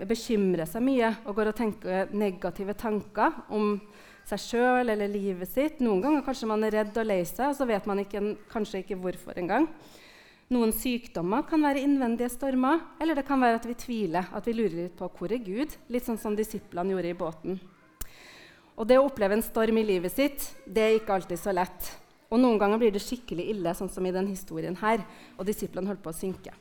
bekymrer 0.07 0.69
seg 0.69 0.85
mye 0.85 1.09
og 1.25 1.35
går 1.39 1.51
og 1.51 1.59
tenker 1.59 2.13
negative 2.15 2.77
tanker 2.79 3.41
om 3.51 3.81
seg 4.29 4.39
sjøl 4.39 4.93
eller 4.93 5.11
livet 5.11 5.51
sitt. 5.51 5.81
Noen 5.83 6.05
ganger 6.05 6.23
kanskje 6.29 6.51
man 6.53 6.63
er 6.69 6.77
redd 6.77 7.01
og 7.01 7.09
lei 7.09 7.23
seg, 7.27 7.49
og 7.49 7.57
så 7.59 7.67
vet 7.67 7.89
man 7.91 8.05
ikke, 8.05 8.23
kanskje 8.53 8.85
ikke 8.85 9.01
hvorfor 9.03 9.41
engang. 9.41 9.67
Noen 10.53 10.73
sykdommer 10.77 11.47
kan 11.49 11.63
være 11.65 11.81
innvendige 11.81 12.29
stormer, 12.29 12.83
eller 13.01 13.17
det 13.17 13.25
kan 13.25 13.41
være 13.41 13.57
at 13.57 13.67
vi 13.71 13.77
tviler, 13.79 14.27
at 14.37 14.45
vi 14.45 14.53
lurer 14.53 14.75
litt 14.83 14.97
på 14.99 15.07
hvor 15.17 15.33
er 15.33 15.41
Gud, 15.41 15.73
litt 15.89 16.05
sånn 16.05 16.19
som 16.21 16.35
disiplene 16.37 16.93
gjorde 16.93 17.09
i 17.09 17.17
båten. 17.17 17.61
Og 18.77 18.85
det 18.89 18.99
å 19.01 19.07
oppleve 19.07 19.39
en 19.39 19.45
storm 19.45 19.81
i 19.81 19.87
livet 19.87 20.13
sitt, 20.13 20.45
det 20.67 20.85
er 20.85 20.99
ikke 20.99 21.17
alltid 21.17 21.41
så 21.41 21.55
lett. 21.57 21.89
Og 22.29 22.41
noen 22.43 22.61
ganger 22.61 22.83
blir 22.83 22.93
det 22.93 23.01
skikkelig 23.01 23.47
ille, 23.55 23.73
sånn 23.77 23.89
som 23.93 24.05
i 24.05 24.13
denne 24.13 24.35
historien 24.35 24.77
her, 24.83 25.01
og 25.39 25.49
disiplene 25.49 25.89
holdt 25.89 26.05
på 26.05 26.13
å 26.13 26.21
synke. 26.21 26.53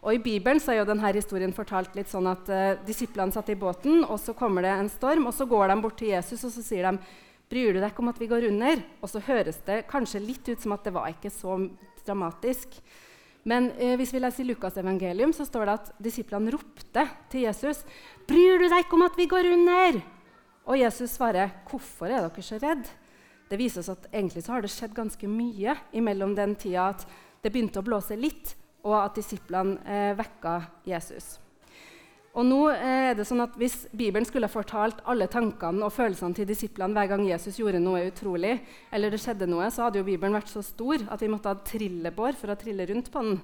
Og 0.00 0.14
I 0.14 0.24
Bibelen 0.24 0.62
så 0.62 0.72
er 0.72 0.80
jo 0.80 0.88
denne 0.88 1.12
historien 1.12 1.52
fortalt 1.52 1.96
litt 1.98 2.08
sånn 2.08 2.30
at 2.30 2.48
uh, 2.48 2.80
disiplene 2.86 3.34
satt 3.34 3.52
i 3.52 3.60
båten, 3.60 4.06
og 4.06 4.16
så 4.24 4.32
kommer 4.38 4.64
det 4.64 4.72
en 4.72 4.92
storm, 4.92 5.28
og 5.28 5.36
så 5.36 5.44
går 5.50 5.68
de 5.68 5.80
bort 5.84 6.00
til 6.00 6.14
Jesus 6.14 6.46
og 6.46 6.54
så 6.54 6.64
sier 6.64 6.88
de, 6.88 7.20
'Bryr 7.44 7.74
du 7.74 7.80
deg 7.82 7.90
ikke 7.92 8.00
om 8.00 8.08
at 8.08 8.20
vi 8.22 8.30
går 8.30 8.48
under?' 8.48 8.80
Og 9.04 9.10
så 9.10 9.20
høres 9.20 9.58
det 9.66 9.84
kanskje 9.90 10.22
litt 10.24 10.48
ut 10.48 10.62
som 10.62 10.72
at 10.72 10.86
det 10.86 10.94
var 10.96 11.12
ikke 11.12 11.28
så 11.28 11.58
dramatisk. 12.06 12.80
Men 13.44 13.70
eh, 13.76 13.94
hvis 14.00 14.12
vi 14.14 14.22
leser 14.22 14.44
i 14.44 14.48
Lukas' 14.48 14.78
evangelium, 14.80 15.32
så 15.36 15.44
står 15.44 15.68
det 15.68 15.76
at 15.76 15.92
disiplene 16.02 16.52
ropte 16.54 17.04
til 17.30 17.44
Jesus, 17.44 17.84
'Bryr 18.24 18.58
du 18.58 18.68
deg 18.68 18.84
ikke 18.84 18.96
om 18.96 19.06
at 19.06 19.16
vi 19.20 19.28
går 19.28 19.52
under?' 19.52 20.02
Og 20.64 20.78
Jesus 20.80 21.10
svarer, 21.10 21.50
'Hvorfor 21.68 22.08
er 22.08 22.24
dere 22.24 22.42
så 22.42 22.58
redde?' 22.58 22.88
Det 23.50 23.58
viser 23.60 23.80
oss 23.80 23.92
at 23.92 24.08
egentlig 24.12 24.42
så 24.42 24.52
har 24.52 24.62
det 24.62 24.72
skjedd 24.72 24.94
ganske 24.96 25.28
mye 25.28 25.76
imellom 25.92 26.34
den 26.34 26.56
tida 26.56 26.88
at 26.88 27.04
det 27.44 27.52
begynte 27.52 27.82
å 27.82 27.84
blåse 27.84 28.16
litt, 28.16 28.56
og 28.84 28.96
at 29.04 29.14
disiplene 29.14 29.76
eh, 29.84 30.16
vekka 30.16 30.62
Jesus. 30.88 31.43
Og 32.34 32.42
nå 32.46 32.58
eh, 32.72 33.12
er 33.12 33.14
det 33.14 33.26
sånn 33.28 33.44
at 33.44 33.54
Hvis 33.58 33.84
Bibelen 33.94 34.26
skulle 34.26 34.48
ha 34.48 34.52
fortalt 34.52 35.04
alle 35.10 35.28
tankene 35.30 35.86
og 35.86 35.94
følelsene 35.94 36.34
til 36.34 36.48
disiplene 36.48 36.96
hver 36.96 37.12
gang 37.12 37.22
Jesus 37.28 37.60
gjorde 37.60 37.82
noe 37.82 38.02
utrolig, 38.08 38.56
eller 38.90 39.14
det 39.14 39.20
skjedde 39.22 39.46
noe, 39.50 39.68
så 39.70 39.86
hadde 39.86 40.00
jo 40.00 40.08
Bibelen 40.08 40.34
vært 40.34 40.50
så 40.50 40.64
stor 40.66 41.06
at 41.14 41.22
vi 41.22 41.30
måtte 41.30 41.52
ha 41.52 41.62
trillebår 41.62 42.38
for 42.40 42.50
å 42.50 42.58
trille 42.58 42.88
rundt 42.90 43.12
på 43.14 43.22
den. 43.22 43.40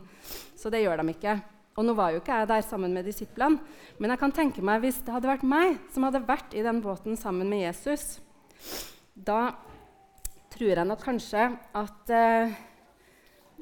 Så 0.58 0.72
det 0.74 0.82
gjør 0.82 1.04
de 1.04 1.14
ikke. 1.14 1.38
Og 1.78 1.86
nå 1.86 1.94
var 1.94 2.10
jo 2.12 2.18
ikke 2.18 2.40
jeg 2.40 2.50
der 2.50 2.64
sammen 2.66 2.92
med 2.96 3.06
disiplene, 3.06 3.62
men 4.02 4.10
jeg 4.10 4.20
kan 4.20 4.34
tenke 4.34 4.64
meg 4.66 4.82
hvis 4.82 4.98
det 5.06 5.14
hadde 5.14 5.30
vært 5.30 5.46
meg 5.46 5.78
som 5.94 6.04
hadde 6.08 6.24
vært 6.26 6.56
i 6.58 6.64
den 6.66 6.82
båten 6.82 7.14
sammen 7.16 7.48
med 7.48 7.62
Jesus, 7.62 8.18
da 9.14 9.52
tror 10.50 10.74
jeg 10.74 10.88
nok 10.90 11.06
kanskje 11.06 11.46
at 11.78 12.10
eh, 12.12 12.58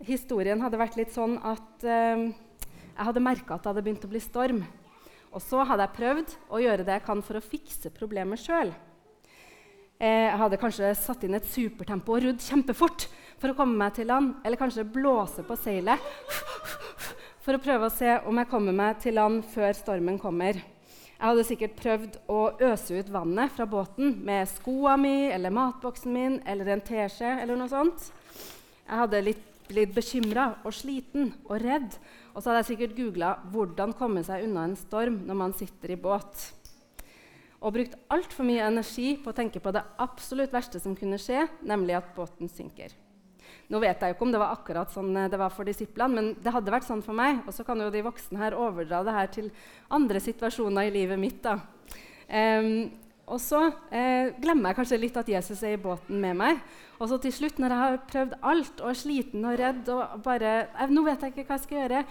historien 0.08 0.64
hadde 0.64 0.80
vært 0.80 0.97
litt 0.99 1.12
sånn 1.14 1.37
at 1.47 1.85
eh, 1.85 2.25
jeg 2.32 3.06
hadde 3.11 3.23
merka 3.23 3.54
at 3.54 3.62
det 3.62 3.75
hadde 3.75 3.85
begynt 3.87 4.08
å 4.08 4.11
bli 4.11 4.25
storm. 4.25 4.64
Og 5.32 5.42
så 5.44 5.64
hadde 5.68 5.85
jeg 5.87 5.97
prøvd 5.99 6.37
å 6.49 6.61
gjøre 6.62 6.87
det 6.87 6.99
jeg 6.99 7.06
kan 7.08 7.25
for 7.25 7.38
å 7.38 7.44
fikse 7.44 7.92
problemet 7.94 8.40
sjøl. 8.40 8.73
Eh, 9.99 10.28
jeg 10.28 10.38
hadde 10.40 10.61
kanskje 10.62 10.94
satt 10.94 11.25
inn 11.26 11.37
et 11.37 11.49
supertempo 11.50 12.14
og 12.14 12.25
rudd 12.25 12.42
kjempefort 12.42 13.08
for 13.40 13.50
å 13.50 13.58
komme 13.58 13.78
meg 13.80 13.97
til 13.99 14.08
land. 14.11 14.37
Eller 14.47 14.61
kanskje 14.61 14.87
blåse 14.87 15.44
på 15.47 15.58
seilet 15.58 16.02
for 17.44 17.56
å 17.56 17.62
prøve 17.62 17.88
å 17.88 17.94
se 17.94 18.18
om 18.28 18.38
jeg 18.38 18.50
kommer 18.50 18.76
meg 18.76 19.00
til 19.02 19.18
land 19.18 19.44
før 19.54 19.75
stormen 19.76 20.20
kommer. 20.23 20.58
Jeg 21.18 21.26
hadde 21.26 21.44
sikkert 21.49 21.78
prøvd 21.80 22.16
å 22.30 22.40
øse 22.68 23.00
ut 23.00 23.08
vannet 23.11 23.50
fra 23.50 23.64
båten 23.66 24.12
med 24.23 24.47
skoa 24.52 24.92
mi 25.00 25.32
eller 25.35 25.50
matboksen 25.50 26.12
min 26.14 26.37
eller 26.47 26.70
en 26.70 26.82
teskje 26.87 27.32
eller 27.42 27.58
noe 27.58 27.73
sånt. 27.73 28.04
Jeg 28.85 29.00
hadde 29.00 29.23
litt, 29.26 29.40
blitt 29.68 29.94
bekymra 29.94 30.50
og 30.64 30.75
sliten 30.75 31.32
og 31.46 31.60
redd 31.62 31.98
og 32.38 32.44
så 32.44 32.52
hadde 32.52 32.60
jeg 32.62 32.68
sikkert 32.68 32.94
googla 32.94 33.28
'hvordan 33.50 33.92
komme 33.98 34.22
seg 34.22 34.44
unna 34.46 34.62
en 34.68 34.76
storm 34.78 35.26
når 35.26 35.34
man 35.34 35.52
sitter 35.52 35.90
i 35.90 35.96
båt'. 35.98 36.52
Og 37.60 37.72
brukt 37.75 37.96
altfor 38.08 38.46
mye 38.46 38.62
energi 38.62 39.16
på 39.18 39.32
å 39.32 39.34
tenke 39.34 39.58
på 39.58 39.72
det 39.75 39.82
absolutt 39.98 40.52
verste 40.52 40.78
som 40.78 40.94
kunne 40.94 41.18
skje, 41.18 41.48
nemlig 41.66 41.96
at 41.96 42.14
båten 42.14 42.46
synker. 42.48 42.94
Nå 43.68 43.80
vet 43.80 43.98
jeg 43.98 44.12
jo 44.12 44.14
ikke 44.14 44.22
om 44.22 44.32
det 44.32 44.38
var 44.38 44.54
akkurat 44.54 44.92
sånn 44.92 45.16
eh, 45.16 45.28
det 45.28 45.38
var 45.38 45.50
for 45.50 45.64
disiplene, 45.64 46.14
men 46.14 46.37
det 46.40 46.52
hadde 46.52 46.70
vært 46.70 46.87
sånn 46.87 47.02
for 47.02 47.12
meg. 47.12 47.42
Og 47.48 47.52
så 47.52 47.64
kan 47.64 47.80
jo 47.80 47.90
de 47.90 48.02
voksne 48.02 48.38
her 48.38 48.54
overdra 48.54 49.02
det 49.02 49.12
her 49.12 49.26
til 49.26 49.50
andre 49.90 50.20
situasjoner 50.20 50.87
i 50.87 50.94
livet 50.94 51.18
mitt. 51.18 51.42
da. 51.42 51.58
Um, 52.30 52.92
og 53.28 53.40
så 53.42 53.61
eh, 53.92 54.35
glemmer 54.40 54.70
jeg 54.70 54.78
kanskje 54.78 55.00
litt 55.00 55.16
at 55.20 55.28
Jesus 55.28 55.61
er 55.66 55.76
i 55.76 55.80
båten 55.80 56.20
med 56.23 56.37
meg. 56.38 56.61
Og 56.99 57.11
så 57.11 57.18
til 57.23 57.35
slutt, 57.35 57.61
når 57.61 57.75
jeg 57.75 57.82
har 57.82 57.99
prøvd 58.11 58.37
alt 58.50 58.82
og 58.82 58.90
er 58.90 58.99
sliten 58.99 59.44
og 59.47 59.58
redd 59.61 59.90
og 59.94 60.18
bare 60.25 60.54
jeg, 60.64 60.90
Nå 60.94 61.04
vet 61.06 61.25
jeg 61.25 61.35
ikke 61.35 61.47
hva 61.47 61.58
jeg 61.58 61.64
skal 61.66 61.80
gjøre. 61.82 62.04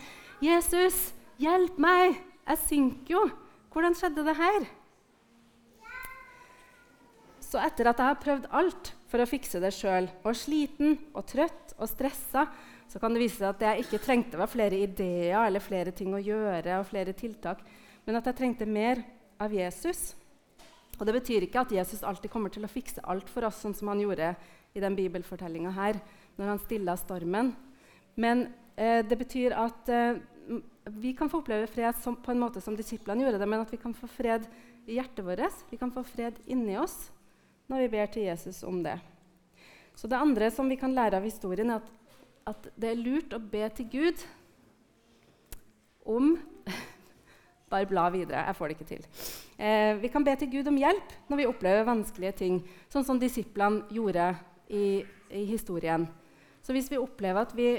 Jesus, 0.46 1.00
hjelp 1.42 1.80
meg! 1.82 2.20
Jeg 2.48 2.62
synker 2.64 3.16
jo. 3.18 3.24
Hvordan 3.74 3.98
skjedde 3.98 4.24
det 4.24 4.38
her? 4.38 4.68
Så 7.44 7.60
etter 7.64 7.90
at 7.92 8.00
jeg 8.00 8.12
har 8.12 8.22
prøvd 8.22 8.48
alt 8.60 8.94
for 9.08 9.24
å 9.24 9.28
fikse 9.30 9.60
det 9.64 9.72
sjøl, 9.76 10.10
og 10.28 10.36
sliten 10.36 10.98
og 11.14 11.26
trøtt 11.30 11.76
og 11.78 11.88
stressa, 11.92 12.46
så 12.88 13.02
kan 13.04 13.16
det 13.16 13.24
vise 13.24 13.40
seg 13.40 13.50
at 13.50 13.60
det 13.62 13.70
jeg 13.70 13.86
ikke 13.86 14.04
trengte 14.04 14.40
var 14.40 14.52
flere 14.52 14.80
ideer 14.80 15.46
eller 15.46 15.64
flere 15.64 15.94
ting 15.96 16.16
å 16.16 16.24
gjøre, 16.24 16.80
og 16.80 16.88
flere 16.88 17.16
tiltak, 17.16 17.64
men 18.08 18.20
at 18.20 18.28
jeg 18.28 18.40
trengte 18.40 18.68
mer 18.68 19.04
av 19.44 19.54
Jesus. 19.56 20.12
Og 20.98 21.06
Det 21.06 21.14
betyr 21.14 21.46
ikke 21.46 21.62
at 21.62 21.72
Jesus 21.72 22.04
alltid 22.04 22.32
kommer 22.34 22.50
til 22.54 22.66
å 22.66 22.72
fikse 22.72 23.04
alt 23.06 23.30
for 23.30 23.46
oss, 23.46 23.62
sånn 23.62 23.76
som 23.78 23.92
han 23.92 24.02
gjorde 24.02 24.34
i 24.74 24.82
den 24.82 24.96
bibelfortellinga 24.98 25.74
her, 25.76 26.00
når 26.38 26.54
han 26.54 26.62
stilla 26.64 26.98
stormen. 26.98 27.54
Men 28.18 28.48
eh, 28.76 29.04
det 29.06 29.18
betyr 29.20 29.54
at 29.58 29.92
eh, 29.94 30.18
vi 30.98 31.14
kan 31.18 31.30
få 31.30 31.44
oppleve 31.44 31.68
fred 31.70 31.96
som, 32.02 32.18
på 32.18 32.34
en 32.34 32.42
måte 32.42 32.62
som 32.64 32.76
disiplene 32.78 33.26
gjorde 33.26 33.42
det, 33.42 33.50
men 33.50 33.62
at 33.62 33.74
vi 33.74 33.80
kan 33.82 33.94
få 33.94 34.10
fred 34.10 34.48
i 34.88 34.98
hjertet 34.98 35.26
vårt. 35.26 35.62
Vi 35.70 35.78
kan 35.78 35.94
få 35.94 36.04
fred 36.08 36.40
inni 36.48 36.78
oss 36.80 37.12
når 37.68 37.84
vi 37.84 37.94
ber 37.98 38.12
til 38.12 38.28
Jesus 38.30 38.64
om 38.64 38.82
det. 38.86 38.98
Så 39.98 40.08
Det 40.08 40.18
andre 40.18 40.50
som 40.54 40.70
vi 40.70 40.78
kan 40.80 40.94
lære 40.94 41.18
av 41.18 41.26
historien, 41.26 41.72
er 41.74 41.82
at, 41.82 41.88
at 42.54 42.70
det 42.78 42.92
er 42.92 43.02
lurt 43.02 43.34
å 43.34 43.42
be 43.42 43.66
til 43.76 43.90
Gud 43.92 44.26
om 46.08 46.38
Bare 47.68 47.88
bla 47.90 48.06
videre. 48.10 48.46
Jeg 48.48 48.56
får 48.56 48.68
det 48.68 48.78
ikke 48.78 48.88
til. 48.88 49.08
Eh, 49.60 49.98
vi 50.00 50.12
kan 50.12 50.24
be 50.24 50.36
til 50.40 50.52
Gud 50.52 50.70
om 50.72 50.78
hjelp 50.80 51.16
når 51.28 51.42
vi 51.42 51.50
opplever 51.50 51.88
vanskelige 51.88 52.38
ting, 52.44 52.62
sånn 52.88 53.04
som 53.04 53.20
disiplene 53.20 53.84
gjorde 53.92 54.30
i, 54.72 55.04
i, 55.32 55.44
historien. 55.50 56.08
Så 56.64 56.76
hvis 56.76 56.88
vi 56.92 57.00
opplever 57.02 57.44
at 57.44 57.52
vi, 57.58 57.74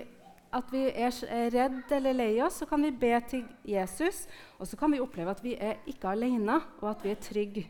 at 0.52 0.68
vi 0.72 0.84
er 0.92 1.16
redd 1.54 1.96
eller 1.96 2.20
lei 2.20 2.34
oss, 2.44 2.60
så 2.60 2.68
kan 2.68 2.84
vi 2.84 2.92
be 2.92 3.14
til 3.30 3.48
Jesus. 3.64 4.26
Og 4.60 4.68
så 4.68 4.76
kan 4.76 4.92
vi 4.92 5.00
oppleve 5.00 5.32
at 5.32 5.42
vi 5.44 5.56
er 5.56 5.80
ikke 5.88 6.12
alene, 6.12 6.60
og 6.82 6.92
at 6.92 7.04
vi 7.04 7.14
er 7.14 7.20
trygge. 7.24 7.66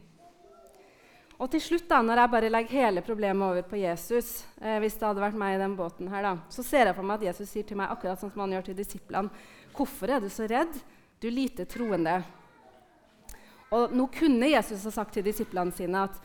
Og 1.38 1.46
til 1.52 1.62
slutt, 1.62 1.86
da, 1.86 2.00
når 2.02 2.18
jeg 2.18 2.30
bare 2.34 2.50
legger 2.50 2.80
hele 2.80 3.02
problemet 3.06 3.46
over 3.46 3.62
på 3.62 3.78
Jesus, 3.78 4.40
eh, 4.58 4.80
hvis 4.82 4.98
det 4.98 5.06
hadde 5.06 5.22
vært 5.22 5.38
meg 5.38 5.54
i 5.54 5.60
den 5.62 5.76
båten 5.78 6.10
her, 6.10 6.24
da, 6.26 6.32
så 6.50 6.66
ser 6.66 6.90
jeg 6.90 6.98
for 6.98 7.06
meg 7.06 7.20
at 7.20 7.30
Jesus 7.30 7.52
sier 7.54 7.66
til 7.66 7.78
meg 7.78 7.92
akkurat 7.94 8.18
sånn 8.18 8.32
som 8.34 8.42
han 8.42 8.56
gjør 8.56 8.66
til 8.66 8.78
disiplene. 8.80 9.44
Hvorfor 9.76 10.10
er 10.10 10.24
du 10.24 10.26
så 10.34 10.48
redd? 10.50 10.80
Du 11.20 11.28
lite 11.30 11.66
troende. 11.68 12.20
Og 13.74 13.92
nå 13.92 14.06
kunne 14.14 14.48
Jesus 14.48 14.86
ha 14.88 14.92
sagt 14.94 15.16
til 15.18 15.26
disiplene 15.26 15.74
sine 15.76 16.06
at 16.08 16.20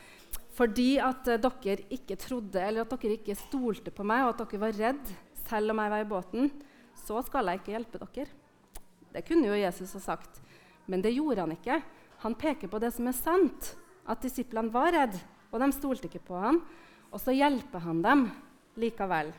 fordi 0.53 0.99
at 1.01 1.25
uh, 1.33 1.39
dere 1.41 1.81
ikke 1.89 2.17
trodde 2.21 2.61
eller 2.61 2.83
at 2.83 2.93
dere 2.93 3.17
ikke 3.17 3.35
stolte 3.37 3.89
på 3.93 4.05
meg, 4.05 4.21
og 4.21 4.35
at 4.35 4.43
dere 4.43 4.61
var 4.61 4.75
redd 4.77 5.13
selv 5.47 5.73
om 5.73 5.81
jeg 5.81 5.93
var 5.95 6.03
i 6.03 6.09
båten, 6.09 6.51
så 7.03 7.23
skal 7.25 7.49
jeg 7.49 7.61
ikke 7.61 7.73
hjelpe 7.73 8.01
dere. 8.03 8.27
Det 9.13 9.23
kunne 9.25 9.49
jo 9.49 9.57
Jesus 9.57 9.95
ha 9.97 10.01
sagt, 10.13 10.39
men 10.85 11.01
det 11.01 11.15
gjorde 11.15 11.41
han 11.41 11.55
ikke. 11.55 11.79
Han 12.21 12.37
peker 12.37 12.69
på 12.69 12.81
det 12.81 12.93
som 12.93 13.09
er 13.09 13.17
sant, 13.17 13.73
at 14.05 14.21
disiplene 14.21 14.73
var 14.73 14.93
redde, 14.93 15.19
og 15.51 15.61
de 15.61 15.69
stolte 15.73 16.09
ikke 16.09 16.23
på 16.29 16.37
ham. 16.37 16.61
Og 17.13 17.21
så 17.21 17.33
hjelper 17.35 17.83
han 17.83 18.01
dem 18.05 18.23
likevel. 18.79 19.33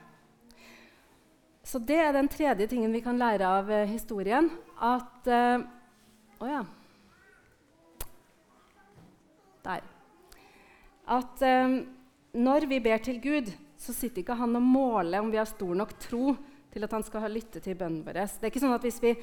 Så 1.64 1.80
det 1.80 1.96
er 1.96 2.12
den 2.12 2.28
tredje 2.28 2.68
tingen 2.68 2.92
vi 2.92 3.00
kan 3.04 3.18
lære 3.18 3.48
av 3.48 3.70
eh, 3.72 3.88
historien. 3.88 4.50
At 4.76 5.28
Å 5.28 6.44
uh, 6.44 6.50
ja. 6.50 6.62
Der. 9.64 9.84
At 11.08 11.44
eh, 11.44 11.78
når 12.36 12.66
vi 12.68 12.80
ber 12.84 13.00
til 13.00 13.16
Gud, 13.22 13.48
så 13.80 13.94
sitter 13.96 14.20
ikke 14.20 14.36
han 14.36 14.58
og 14.58 14.64
måler 14.64 15.24
om 15.24 15.30
vi 15.32 15.40
har 15.40 15.48
stor 15.48 15.72
nok 15.78 15.94
tro 16.02 16.34
til 16.74 16.84
at 16.84 16.92
han 16.96 17.04
skal 17.06 17.22
ha 17.22 17.30
lytte 17.30 17.62
til 17.64 17.76
bønnen 17.78 18.02
vår. 18.04 18.18
Det 18.18 18.48
er 18.48 18.52
ikke 18.52 18.62
sånn 18.64 18.74
at 18.74 18.84
Hvis 18.84 19.00
vi 19.00 19.14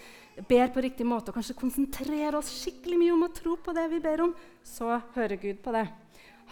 ber 0.47 0.71
på 0.73 0.81
riktig 0.85 1.05
måte 1.05 1.29
og 1.29 1.37
kanskje 1.37 1.57
konsentrerer 1.59 2.37
oss 2.39 2.49
skikkelig 2.61 2.97
mye 3.01 3.15
om 3.17 3.27
å 3.27 3.33
tro 3.35 3.57
på 3.59 3.75
det 3.75 3.85
vi 3.91 4.01
ber 4.01 4.25
om, 4.25 4.33
så 4.63 5.01
hører 5.13 5.41
Gud 5.41 5.61
på 5.61 5.75
det. 5.75 5.85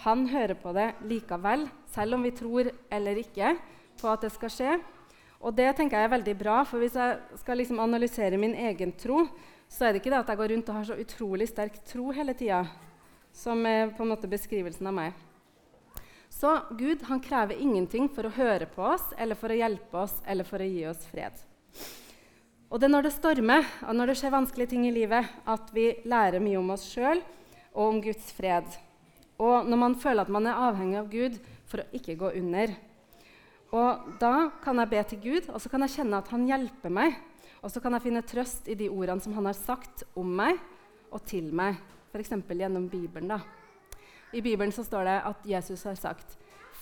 Han 0.04 0.26
hører 0.30 0.54
på 0.60 0.74
det 0.76 0.90
likevel, 1.08 1.66
selv 1.90 2.16
om 2.16 2.22
vi 2.24 2.34
tror 2.36 2.70
eller 2.92 3.20
ikke 3.20 3.56
på 4.00 4.12
at 4.12 4.22
det 4.26 4.32
skal 4.36 4.54
skje. 4.54 4.78
Og 5.40 5.54
det 5.56 5.70
tenker 5.76 5.96
jeg 5.96 6.08
er 6.08 6.12
veldig 6.12 6.34
bra, 6.36 6.58
for 6.68 6.82
hvis 6.82 6.98
jeg 7.00 7.40
skal 7.40 7.60
liksom 7.62 7.80
analysere 7.80 8.36
min 8.40 8.52
egen 8.68 8.92
tro, 9.00 9.22
så 9.70 9.86
er 9.86 9.94
det 9.94 10.02
ikke 10.02 10.12
det 10.12 10.20
at 10.20 10.30
jeg 10.32 10.40
går 10.40 10.52
rundt 10.52 10.68
og 10.68 10.76
har 10.76 10.86
så 10.90 10.98
utrolig 11.00 11.46
sterk 11.48 11.78
tro 11.88 12.10
hele 12.12 12.34
tida, 12.36 12.64
som 13.32 13.64
er 13.66 13.94
på 13.96 14.04
en 14.04 14.12
måte 14.12 14.28
beskrivelsen 14.28 14.90
av 14.90 14.96
meg. 14.98 15.14
Så 16.30 16.52
Gud 16.76 17.06
han 17.08 17.22
krever 17.24 17.56
ingenting 17.56 18.10
for 18.12 18.28
å 18.28 18.34
høre 18.34 18.68
på 18.68 18.84
oss, 18.92 19.06
eller 19.16 19.38
for 19.38 19.52
å 19.52 19.56
hjelpe 19.56 20.02
oss, 20.02 20.18
eller 20.28 20.46
for 20.48 20.60
å 20.60 20.68
gi 20.68 20.84
oss 20.90 21.08
fred. 21.08 21.40
Og 22.70 22.78
det 22.78 22.86
er 22.86 22.94
når 22.94 23.08
det 23.08 23.16
stormer, 23.16 23.66
og 23.88 23.96
når 23.96 24.12
det 24.12 24.18
skjer 24.20 24.36
vanskelige 24.36 24.72
ting 24.74 24.84
i 24.86 24.94
livet, 24.94 25.26
at 25.48 25.72
vi 25.74 25.88
lærer 26.08 26.42
mye 26.44 26.60
om 26.60 26.70
oss 26.76 26.84
sjøl 26.92 27.18
og 27.72 27.82
om 27.86 27.98
Guds 28.04 28.30
fred. 28.36 28.68
Og 29.40 29.66
når 29.66 29.80
man 29.80 29.96
føler 29.98 30.22
at 30.22 30.32
man 30.32 30.46
er 30.46 30.62
avhengig 30.68 31.00
av 31.00 31.10
Gud 31.10 31.40
for 31.70 31.82
å 31.82 31.88
ikke 31.96 32.18
gå 32.20 32.30
under, 32.38 32.76
og 33.70 34.14
da 34.18 34.50
kan 34.62 34.80
jeg 34.82 34.90
be 34.90 35.02
til 35.06 35.20
Gud, 35.22 35.48
og 35.54 35.60
så 35.62 35.70
kan 35.70 35.84
jeg 35.86 35.94
kjenne 35.94 36.18
at 36.18 36.30
han 36.32 36.46
hjelper 36.48 36.90
meg. 36.90 37.14
Og 37.60 37.70
så 37.70 37.82
kan 37.82 37.94
jeg 37.94 38.06
finne 38.06 38.22
trøst 38.26 38.68
i 38.72 38.74
de 38.78 38.88
ordene 38.90 39.22
som 39.22 39.34
han 39.36 39.46
har 39.46 39.56
sagt 39.56 40.02
om 40.18 40.26
meg 40.40 40.58
og 41.10 41.22
til 41.28 41.50
meg, 41.54 41.78
f.eks. 42.10 42.32
gjennom 42.48 42.88
Bibelen. 42.90 43.30
da. 43.30 43.40
I 44.32 44.40
Bibelen 44.40 44.72
så 44.72 44.84
står 44.86 45.04
det 45.04 45.18
at 45.26 45.46
Jesus 45.46 45.82
har 45.84 45.94
sagt, 45.94 46.38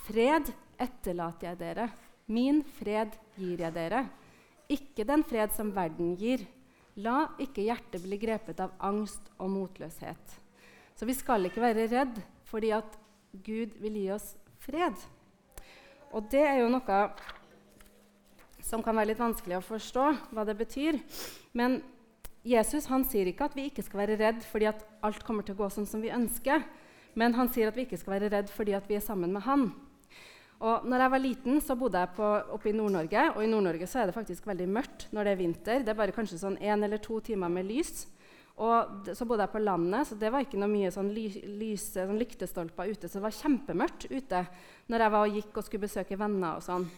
'Fred 0.06 0.52
etterlater 0.78 1.48
jeg 1.48 1.58
dere. 1.58 1.90
Min 2.26 2.62
fred 2.64 3.16
gir 3.36 3.60
jeg 3.60 3.74
dere.' 3.74 4.08
Ikke 4.68 5.04
den 5.04 5.24
fred 5.24 5.52
som 5.52 5.72
verden 5.74 6.14
gir. 6.16 6.44
La 6.96 7.30
ikke 7.40 7.64
hjertet 7.64 8.02
bli 8.02 8.18
grepet 8.18 8.60
av 8.60 8.72
angst 8.80 9.30
og 9.38 9.48
motløshet. 9.50 10.40
Så 10.94 11.06
vi 11.06 11.14
skal 11.14 11.46
ikke 11.46 11.62
være 11.62 11.88
redd 11.88 12.20
fordi 12.44 12.70
at 12.70 12.98
Gud 13.32 13.78
vil 13.80 13.96
gi 13.96 14.10
oss 14.12 14.36
fred. 14.58 14.96
Og 16.12 16.28
det 16.32 16.44
er 16.44 16.62
jo 16.62 16.70
noe 16.72 17.00
som 18.64 18.82
kan 18.84 18.96
være 18.96 19.12
litt 19.12 19.20
vanskelig 19.20 19.58
å 19.58 19.64
forstå 19.64 20.06
hva 20.34 20.44
det 20.48 20.56
betyr. 20.58 21.00
Men 21.56 21.80
Jesus 22.46 22.88
han 22.88 23.04
sier 23.08 23.28
ikke 23.30 23.48
at 23.48 23.56
vi 23.56 23.68
ikke 23.68 23.84
skal 23.84 24.04
være 24.04 24.18
redd 24.20 24.44
fordi 24.46 24.68
at 24.70 24.84
alt 25.04 25.24
kommer 25.26 25.44
til 25.44 25.56
å 25.56 25.62
gå 25.64 25.68
sånn 25.72 25.88
som 25.88 26.04
vi 26.04 26.12
ønsker. 26.14 26.64
Men 27.18 27.34
han 27.38 27.50
sier 27.52 27.70
at 27.70 27.76
vi 27.76 27.86
ikke 27.88 27.98
skal 28.00 28.18
være 28.18 28.32
redd 28.36 28.52
fordi 28.52 28.76
at 28.76 28.88
vi 28.88 28.98
er 28.98 29.04
sammen 29.04 29.32
med 29.34 29.44
han. 29.48 29.70
Og 30.58 30.86
når 30.90 31.04
jeg 31.04 31.12
var 31.12 31.22
liten, 31.22 31.60
så 31.62 31.76
bodde 31.78 32.00
jeg 32.02 32.14
på, 32.16 32.28
oppe 32.56 32.70
i 32.70 32.74
Nord-Norge. 32.74 33.24
Og 33.36 33.44
i 33.44 33.50
Nord-Norge 33.50 33.86
så 33.86 34.02
er 34.02 34.08
det 34.08 34.16
faktisk 34.16 34.46
veldig 34.48 34.66
mørkt 34.74 35.06
når 35.14 35.28
det 35.28 35.32
er 35.32 35.42
vinter. 35.42 35.84
Det 35.86 35.92
er 35.92 35.98
bare 36.00 36.14
kanskje 36.14 36.40
sånn 36.40 36.58
én 36.58 36.82
eller 36.82 36.98
to 37.02 37.20
timer 37.22 37.52
med 37.52 37.68
lys. 37.68 38.08
Og 38.58 39.10
så 39.14 39.26
bodde 39.28 39.44
jeg 39.46 39.54
på 39.54 39.62
landet, 39.62 40.08
så 40.08 40.16
det 40.18 40.32
var 40.34 40.42
ikke 40.42 40.58
noe 40.58 40.70
mye 40.72 40.90
sånn 40.90 41.12
ly 41.14 41.26
lyse 41.60 42.02
sånn 42.02 42.18
lyktestolper 42.18 42.90
ute. 42.90 43.06
Så 43.06 43.20
det 43.20 43.26
var 43.28 43.36
kjempemørkt 43.36 44.08
ute 44.10 44.44
når 44.90 45.04
jeg 45.04 45.14
var 45.14 45.26
og 45.26 45.36
gikk 45.38 45.60
og 45.60 45.66
skulle 45.66 45.86
besøke 45.86 46.18
venner. 46.18 46.58
Og 46.58 46.64
sånn. 46.66 46.88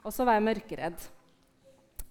Og 0.00 0.14
så 0.16 0.24
var 0.24 0.38
jeg 0.38 0.46
mørkeredd. 0.48 1.04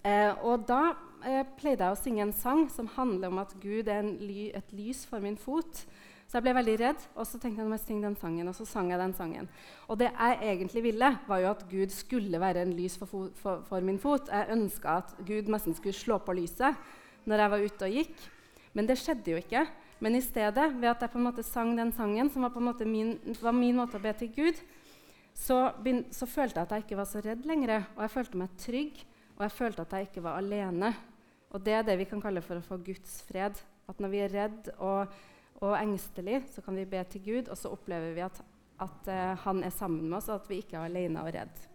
Eh, 0.05 0.45
og 0.45 0.67
da 0.69 0.93
eh, 1.25 1.41
pleide 1.57 1.87
jeg 1.87 1.95
å 1.95 1.99
synge 1.99 2.27
en 2.27 2.35
sang 2.37 2.67
som 2.71 2.91
handler 2.93 3.33
om 3.33 3.41
at 3.41 3.57
Gud 3.63 3.89
er 3.91 4.05
ly 4.05 4.51
et 4.55 4.77
lys 4.77 5.01
for 5.09 5.25
min 5.25 5.39
fot. 5.41 5.83
Så 6.29 6.37
jeg 6.37 6.45
ble 6.45 6.53
veldig 6.59 6.73
redd, 6.77 7.05
og 7.17 7.25
så 7.25 7.39
tenkte 7.41 7.63
jeg 7.63 7.71
nå 7.71 7.77
synge 7.81 8.05
den 8.05 8.17
sangen. 8.21 8.49
Og 8.51 8.53
så 8.53 8.67
sang 8.69 8.91
jeg 8.93 9.01
den 9.01 9.15
sangen. 9.17 9.49
Og 9.89 9.97
det 9.97 10.11
jeg 10.11 10.41
egentlig 10.53 10.83
ville, 10.85 11.15
var 11.25 11.41
jo 11.41 11.49
at 11.49 11.63
Gud 11.71 11.89
skulle 11.95 12.41
være 12.41 12.61
en 12.61 12.75
lys 12.77 12.99
for, 13.01 13.31
for, 13.41 13.63
for 13.65 13.85
min 13.85 13.97
fot. 13.97 14.29
Jeg 14.29 14.53
ønska 14.53 14.99
at 15.01 15.15
Gud 15.25 15.49
nesten 15.49 15.73
skulle 15.73 15.97
slå 15.97 16.19
på 16.21 16.37
lyset 16.37 16.77
når 17.25 17.41
jeg 17.41 17.51
var 17.55 17.65
ute 17.65 17.89
og 17.89 17.97
gikk. 17.97 18.27
Men 18.79 18.87
det 18.87 18.95
skjedde 18.95 19.33
jo 19.33 19.39
ikke. 19.41 19.65
Men 19.99 20.15
i 20.15 20.23
stedet, 20.23 20.69
ved 20.79 20.87
at 20.87 21.01
jeg 21.03 21.11
på 21.11 21.19
en 21.19 21.25
måte 21.25 21.43
sang 21.43 21.73
den 21.75 21.91
sangen, 21.91 22.29
som 22.31 22.45
var, 22.45 22.53
på 22.53 22.61
en 22.61 22.69
måte 22.69 22.85
min, 22.87 23.17
var 23.41 23.51
min 23.51 23.75
måte 23.75 23.99
å 23.99 24.03
be 24.03 24.13
til 24.15 24.29
Gud, 24.31 24.61
så, 25.35 25.57
så, 26.15 26.27
følte 26.27 26.61
jeg 26.61 26.67
at 26.67 26.71
jeg 26.71 26.85
ikke 26.85 26.99
var 26.99 27.07
så 27.09 27.19
redd 27.23 27.43
lenger. 27.47 27.89
Og 27.97 28.05
jeg 28.05 28.13
følte 28.13 28.39
meg 28.39 28.53
trygg, 28.59 29.01
og 29.35 29.43
jeg 29.43 29.55
følte 29.57 29.83
at 29.83 29.95
jeg 29.97 30.07
ikke 30.07 30.23
var 30.23 30.39
alene. 30.39 30.93
Og 31.51 31.65
det 31.65 31.75
er 31.75 31.83
det 31.83 31.97
vi 31.99 32.07
kan 32.07 32.23
kalle 32.23 32.43
for 32.45 32.59
å 32.59 32.63
få 32.63 32.77
Guds 32.85 33.17
fred. 33.27 33.59
At 33.91 33.99
når 33.99 34.13
vi 34.13 34.21
er 34.23 34.31
redd 34.37 34.69
og, 34.77 35.11
og 35.59 35.75
engstelig, 35.75 36.45
så 36.53 36.63
kan 36.63 36.79
vi 36.79 36.87
be 36.87 37.01
til 37.11 37.25
Gud, 37.25 37.51
og 37.51 37.59
så 37.59 37.71
opplever 37.75 38.15
vi 38.15 38.23
at, 38.23 38.39
at 38.79 39.11
uh, 39.11 39.33
Han 39.43 39.59
er 39.67 39.75
sammen 39.75 40.07
med 40.07 40.21
oss, 40.21 40.29
og 40.31 40.39
at 40.39 40.47
vi 40.51 40.61
ikke 40.63 40.77
er 40.79 40.87
alene 40.87 41.25
og 41.25 41.33
redd. 41.35 41.65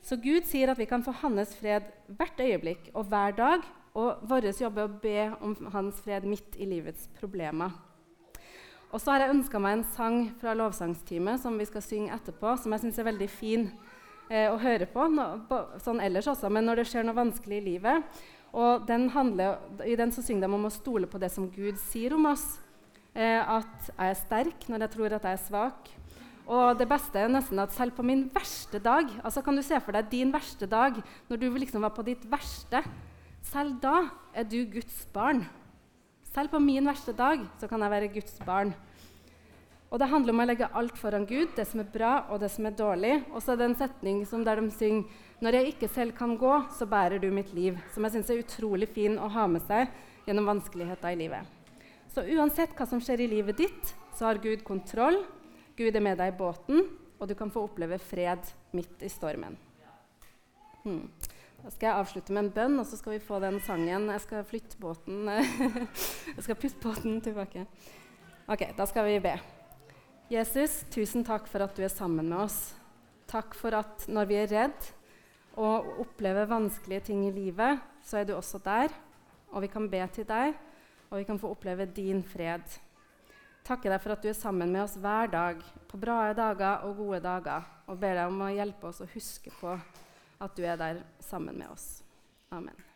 Så 0.00 0.16
Gud 0.16 0.48
sier 0.48 0.72
at 0.72 0.80
vi 0.80 0.88
kan 0.88 1.04
få 1.04 1.12
Hans 1.20 1.52
fred 1.58 1.92
hvert 2.08 2.40
øyeblikk 2.40 2.88
og 2.94 3.10
hver 3.12 3.36
dag, 3.36 3.68
og 3.98 4.22
vår 4.30 4.50
jobb 4.54 4.78
er 4.78 4.86
å 4.86 4.98
be 5.02 5.20
om 5.42 5.54
hans 5.74 6.00
fred 6.04 6.26
midt 6.28 6.58
i 6.60 6.68
livets 6.68 7.08
problemer. 7.18 7.72
Og 8.90 8.98
så 8.98 9.12
har 9.12 9.24
jeg 9.24 9.36
ønska 9.36 9.60
meg 9.62 9.76
en 9.76 9.86
sang 9.94 10.18
fra 10.40 10.54
lovsangsteamet 10.58 11.42
som 11.42 11.58
vi 11.58 11.66
skal 11.68 11.84
synge 11.84 12.14
etterpå, 12.14 12.56
som 12.58 12.74
jeg 12.74 12.84
syns 12.84 12.98
er 12.98 13.06
veldig 13.06 13.28
fin 13.30 13.68
eh, 14.30 14.48
å 14.50 14.58
høre 14.58 14.88
på, 14.90 15.06
no, 15.12 15.26
på, 15.46 15.60
sånn 15.82 16.02
ellers 16.02 16.30
også, 16.30 16.50
men 16.50 16.66
når 16.66 16.82
det 16.82 16.88
skjer 16.90 17.06
noe 17.06 17.18
vanskelig 17.18 17.60
i 17.60 17.66
livet. 17.68 18.22
Og 18.50 18.82
den 18.88 19.06
handler, 19.14 19.60
I 19.86 19.94
den 19.98 20.10
så 20.10 20.24
synger 20.26 20.48
de 20.48 20.58
om 20.58 20.66
å 20.66 20.74
stole 20.74 21.06
på 21.06 21.20
det 21.22 21.30
som 21.30 21.46
Gud 21.54 21.78
sier 21.78 22.16
om 22.16 22.26
oss. 22.32 22.58
Eh, 23.14 23.38
at 23.38 23.90
jeg 23.90 24.10
er 24.10 24.18
sterk 24.18 24.66
når 24.70 24.86
jeg 24.86 24.94
tror 24.96 25.14
at 25.14 25.26
jeg 25.28 25.38
er 25.38 25.44
svak. 25.44 25.92
Og 26.50 26.74
det 26.78 26.88
beste 26.90 27.20
er 27.20 27.30
nesten 27.30 27.62
at 27.62 27.74
selv 27.76 27.94
på 27.94 28.02
min 28.02 28.24
verste 28.34 28.80
dag 28.82 29.06
altså 29.20 29.42
Kan 29.44 29.54
du 29.54 29.62
se 29.62 29.78
for 29.78 29.94
deg 29.94 30.08
din 30.10 30.32
verste 30.34 30.66
dag 30.66 30.96
når 31.28 31.38
du 31.38 31.46
liksom 31.54 31.84
var 31.86 31.94
på 31.94 32.02
ditt 32.06 32.24
verste? 32.26 32.82
Selv 33.42 33.80
da 33.82 34.10
er 34.36 34.44
du 34.44 34.60
Guds 34.68 35.06
barn. 35.12 35.44
Selv 36.30 36.52
på 36.52 36.60
min 36.62 36.86
verste 36.86 37.12
dag 37.16 37.42
så 37.58 37.68
kan 37.68 37.82
jeg 37.82 37.90
være 37.90 38.12
Guds 38.14 38.38
barn. 38.46 38.74
Og 39.90 39.98
Det 39.98 40.06
handler 40.06 40.30
om 40.32 40.40
å 40.40 40.46
legge 40.46 40.68
alt 40.78 40.98
foran 40.98 41.26
Gud, 41.26 41.48
det 41.56 41.64
som 41.66 41.80
er 41.82 41.88
bra 41.90 42.12
og 42.30 42.38
det 42.40 42.50
som 42.54 42.66
er 42.66 42.76
dårlig. 42.78 43.14
Og 43.34 43.42
så 43.42 43.52
er 43.52 43.58
det 43.58 43.66
en 43.66 43.80
setning 43.80 44.22
der 44.44 44.60
de 44.60 44.70
synger 44.70 45.04
Når 45.40 45.54
jeg 45.54 45.66
ikke 45.72 45.88
selv 45.88 46.12
kan 46.12 46.36
gå, 46.36 46.52
så 46.70 46.86
bærer 46.86 47.18
du 47.18 47.30
mitt 47.30 47.52
liv. 47.54 47.78
Som 47.94 48.04
jeg 48.04 48.12
syns 48.12 48.30
er 48.30 48.42
utrolig 48.44 48.88
fin 48.88 49.18
å 49.18 49.28
ha 49.28 49.46
med 49.46 49.62
seg 49.66 49.88
gjennom 50.26 50.46
vanskeligheter 50.46 51.10
i 51.10 51.16
livet. 51.16 51.46
Så 52.12 52.22
uansett 52.22 52.76
hva 52.76 52.86
som 52.86 53.00
skjer 53.00 53.22
i 53.24 53.30
livet 53.30 53.56
ditt, 53.56 53.94
så 54.14 54.26
har 54.28 54.42
Gud 54.42 54.62
kontroll. 54.64 55.24
Gud 55.76 55.96
er 55.96 56.04
med 56.04 56.18
deg 56.18 56.34
i 56.34 56.36
båten, 56.36 56.84
og 57.18 57.28
du 57.28 57.34
kan 57.34 57.50
få 57.50 57.64
oppleve 57.64 57.98
fred 57.98 58.52
midt 58.76 59.02
i 59.02 59.08
stormen. 59.08 59.56
Hmm. 60.84 61.08
Da 61.60 61.68
skal 61.68 61.90
jeg 61.90 62.00
avslutte 62.00 62.32
med 62.32 62.46
en 62.46 62.52
bønn, 62.54 62.78
og 62.80 62.86
så 62.88 62.96
skal 62.96 63.18
vi 63.18 63.24
få 63.24 63.36
den 63.42 63.58
sangen. 63.60 64.06
Jeg 64.08 64.22
skal 64.24 64.46
flytte 64.48 64.78
båten 64.80 65.28
Jeg 66.36 66.44
skal 66.46 66.56
putte 66.56 66.80
båten 66.80 67.18
tilbake. 67.20 67.66
Ok, 68.48 68.64
da 68.78 68.86
skal 68.88 69.04
vi 69.10 69.18
be. 69.20 69.34
Jesus, 70.32 70.78
tusen 70.94 71.26
takk 71.26 71.50
for 71.50 71.66
at 71.66 71.76
du 71.76 71.84
er 71.84 71.92
sammen 71.92 72.30
med 72.32 72.46
oss. 72.46 72.58
Takk 73.28 73.52
for 73.58 73.76
at 73.76 74.08
når 74.08 74.30
vi 74.30 74.40
er 74.40 74.50
redd 74.54 74.90
og 75.60 76.00
opplever 76.00 76.48
vanskelige 76.48 77.10
ting 77.10 77.26
i 77.28 77.34
livet, 77.34 77.84
så 78.08 78.22
er 78.22 78.28
du 78.28 78.36
også 78.38 78.62
der. 78.64 78.94
Og 79.52 79.60
vi 79.66 79.68
kan 79.68 79.90
be 79.90 80.00
til 80.14 80.24
deg, 80.24 80.56
og 81.10 81.20
vi 81.20 81.28
kan 81.28 81.38
få 81.42 81.52
oppleve 81.52 81.90
din 81.92 82.24
fred. 82.24 82.64
Takke 83.68 83.90
deg 83.92 84.00
for 84.00 84.16
at 84.16 84.24
du 84.24 84.30
er 84.32 84.38
sammen 84.38 84.72
med 84.72 84.86
oss 84.86 84.96
hver 84.96 85.28
dag, 85.28 85.60
på 85.90 86.00
bra 86.00 86.30
dager 86.32 86.86
og 86.88 87.02
gode 87.04 87.20
dager, 87.20 87.68
og 87.84 87.98
ber 88.00 88.16
deg 88.16 88.30
om 88.30 88.46
å 88.46 88.54
hjelpe 88.54 88.88
oss 88.88 89.04
å 89.04 89.12
huske 89.12 89.52
på 89.60 89.76
at 90.40 90.56
du 90.56 90.62
er 90.62 90.76
der 90.76 91.02
sammen 91.20 91.58
med 91.58 91.68
oss. 91.68 92.04
Amen. 92.50 92.89